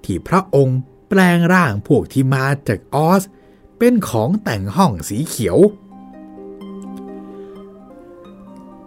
[0.04, 0.80] ที่พระองค์
[1.10, 3.24] แปลงร่างพวกที่มาจากออส
[3.78, 5.58] เป็นของแต่งห้องสีเขียว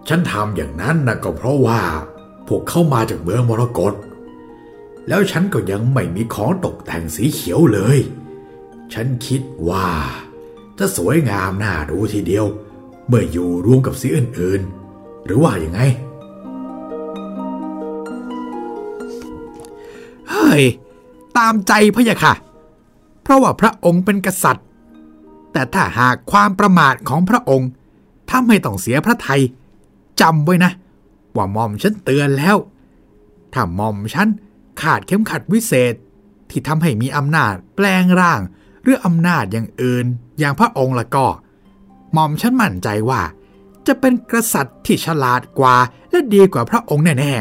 [0.09, 1.81] ฉันทำอย่างนั้นนะก็เพราะว่า
[2.47, 3.93] พวกเข้ามาจากเมืองมรกต
[5.09, 7.99] แล้วฉันก็ยังไม่มีของตกแต่งสีเขียวเลย
[8.93, 9.89] ฉันคิดว่า
[10.79, 12.47] จะสวยงามน่าดูทีเดียว
[13.09, 15.81] เมื่ออยู่รวมกับสีอื่นๆ หรือว่าอย่างไง
[20.31, 20.63] เฮ้ย
[21.37, 22.35] ตามใจพะยะค่ะ
[23.23, 24.67] เพราะว่าพระองค์เป็นกษัตริย์
[25.53, 27.69] แต่ถ้าหากความประมาทของพระองค์
[28.31, 29.41] ทำให้ต้องเสียพระไทย
[30.21, 30.73] จำไว้นะ
[31.37, 32.57] ว่าหม่อมฉันเตือนแล้ว
[33.53, 34.29] ถ้าหม่อมฉัน
[34.83, 35.95] ขาดเข็มขัดวิเศษ
[36.51, 38.41] ที่ทำให้มีอำนาจแปลงร่าง
[38.83, 40.07] หรืออำนาจอย่างอื่น
[40.39, 41.27] อย่างพระองค์ละก็
[42.13, 43.23] หม่อมฉันมั่นใจว่า
[43.87, 45.77] จะเป็นกษัตริย์ที่ฉลาดกว่า
[46.11, 47.33] และดีกว่าพระองค์แน่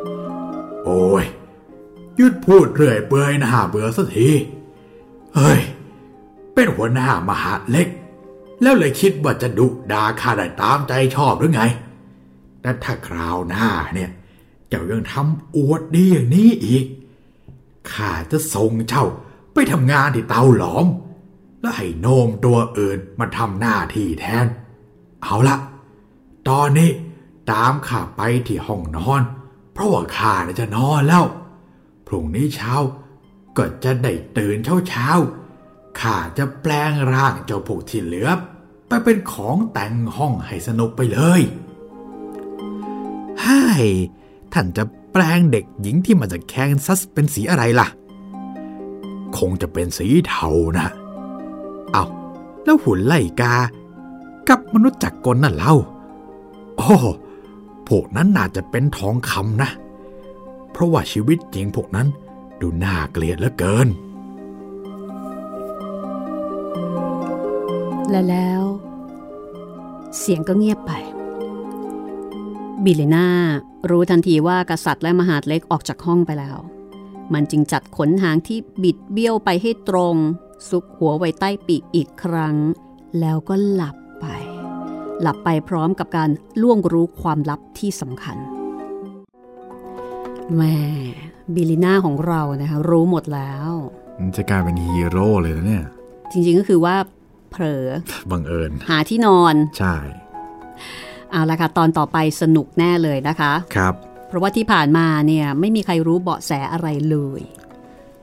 [0.00, 1.24] ๆ โอ้ย
[2.16, 4.28] หยุดพูดเรื่อยเปื่อยน่าเบื่อสักที
[5.34, 5.60] เฮ้ย
[6.54, 7.88] เป็นหัวหน้ามหาเล็ก
[8.62, 11.62] แล้วเลยคิดว่าจะดุดาข้าได้ตามใจชอบหรือไง
[12.60, 14.10] แต่ถ้าคราวหน้าเนี่ย
[14.68, 16.84] เจ้ายังทำอวดดีอย่างนี้อีก
[17.92, 19.04] ข้าจะส่งเจ้า
[19.54, 20.86] ไปทำงานที่เตาหลอม
[21.64, 24.46] แล้วให้โนมตัวอื่นมาทำหน้าที่แทน
[25.22, 25.56] เอาละ
[26.48, 26.90] ตอนนี้
[27.50, 29.22] ตามข้าไปที่ห้องนอน
[29.72, 31.24] เพราะว่าข้าน่ะจะนอนแล้ว
[32.06, 32.74] พรุ่งนี้เช้า
[33.56, 38.28] ก็จะได้ตื่นเช้าเช้าๆข้าจะแปลงร่างเจ้าพวกที่เหลือ
[38.88, 41.40] ไปเป็นของแต่งห้องให้สนุกไปเลย
[43.40, 43.64] ใช่
[44.52, 47.88] ท่านจะแปลงเด็กหญิงที่มาจากแคนซัสเป็นสีอะไรล่ะ
[49.38, 50.48] คงจะเป็นสีเทา
[50.78, 50.88] นะ
[51.94, 52.06] เอา
[52.64, 53.54] แล้วหุ่นไล่กา
[54.48, 55.74] กับมนุษย์จักรกลนั่นเล่า
[56.76, 56.96] โอ้
[57.88, 59.70] พวกนั้นน่าจะเป็นทองคำนะ
[60.72, 62.08] เพราะว่าชีวิตจริงพวกนั้น
[62.60, 63.88] ดูน่าเกลียดเหลือเกิน
[68.10, 68.62] และแล้ว
[70.18, 70.92] เสียงก็เงียบไป
[72.84, 73.28] บิเลนา
[73.90, 76.58] รู้ทันทีว่ากษัตริย์และมหาดเล็กออกจากห้องไปแล้ว
[77.32, 80.16] มันจึงจัดขนหางที่บิดเบี้ยวไปให้ตรง
[80.70, 82.56] ซุกหัวไว้ใต้ปีกอีกครั้ง
[83.20, 84.26] แล้วก็หลับไป
[85.22, 86.30] หลับไปพร้อมกับการ
[86.62, 88.36] ล่วงรู้ความลับที่สำคัญ
[90.56, 90.76] แม่
[91.54, 93.70] บิลิน่าของเรานะคะรู้หมดแล้ว
[94.20, 95.84] มันจะกลายเป็นฮีโร่เลยนะเนี่ย
[96.30, 96.96] จริงๆก็คือว่า
[97.50, 97.86] เผลอ
[98.30, 99.96] บังเอิญ หาที่นอน ใช่
[101.30, 103.94] เอาละค่ะ ตอนต่อไปสนุกแน่เลยนะคะ ครับ
[104.28, 107.40] เพราะว่าที่ผ่านมาเนี่ย ไม่มีใครรู้เบาะแสอะไรเลย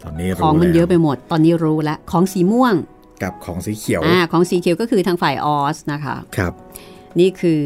[0.03, 2.75] ตอนนี้ของรู้มันแล้วเยอะไปหมด ตอนนี้รู้แล้วของสีม่วง
[3.23, 6.53] กับของสีเขียวอ่าของสีเขียวก็คือทางฝ่ายออสนะคะครับ
[7.19, 7.61] นี่คือ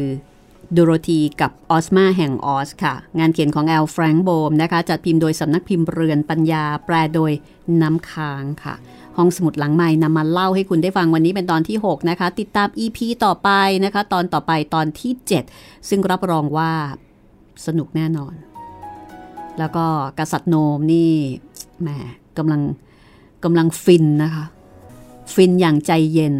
[0.76, 7.32] ดูโรธีกับออสมาแห่งออสค่ะ งานเขียนของแอลแฟรงโบมนะคะ จัดพิมพ์โดยสำนักพิมพ์เรือนปัญญา แปลโดย
[7.82, 8.74] น้ำค้างค่ะ
[9.16, 13.50] ห้องสมุดหลังใหม่นำมาเล่าให้คุณได้ฟังวันนี้เป็นตอนที่ 6 นะคะ ติดตาม EP ต่อไป
[13.84, 15.12] นะคะ ตอนต่อไปตอนที่
[15.50, 16.72] 7 ซึ่งรับรองว่า
[17.66, 18.34] สนุกแน่นอน
[19.58, 19.86] แล้วก็
[20.18, 21.12] กษัตริย์โนมนี่
[21.82, 21.88] แหม
[22.38, 22.62] กำลัง
[23.44, 24.44] กำลังฟินนะคะ
[25.34, 26.36] ฟินอย่างใจเย็น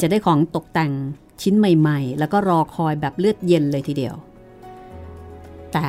[0.00, 0.92] จะได้ของตกแต่ง
[1.42, 4.14] ชิ้นใหม่ๆ แล้วก็รอคอยแบบเลือดเย็นเลยทีเดียว
[5.72, 5.84] แต่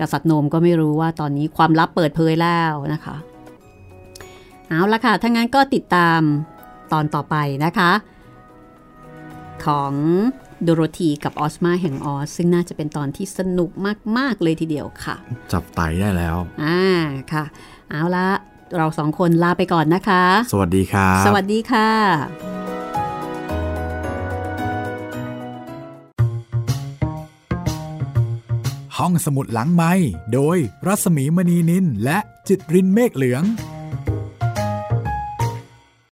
[0.00, 3.16] กษัตริย์โนมก็ไม่รู้ว่าตอนนี้ความลับเปิดเผยแล้วนะคะ
[4.68, 6.20] เอาละค่ะ ถ้างั้นก็ติดตาม
[6.92, 7.92] ตอนต่อไปนะคะ
[9.64, 9.94] ของ
[10.62, 13.70] โดโรธีกับออสมาแห่งออส ซึ่งน่าจะเป็นตอนที่สนุก
[14.16, 15.16] มาก ๆ เลยทีเดียวค่ะ
[15.52, 16.82] จับไตได้แล้ว อ่า
[17.32, 17.44] ค่ะ
[17.92, 18.28] เอาละ
[18.76, 21.88] เราสองคนลาไปก่อนนะคะ สวัสดีครับสวัสดีค่ะ
[28.98, 29.92] ห้องสมุดหลังไม้
[30.34, 32.18] โดยรัสมีมณีนินและ
[32.48, 33.42] จิตรินเมฆเหลือง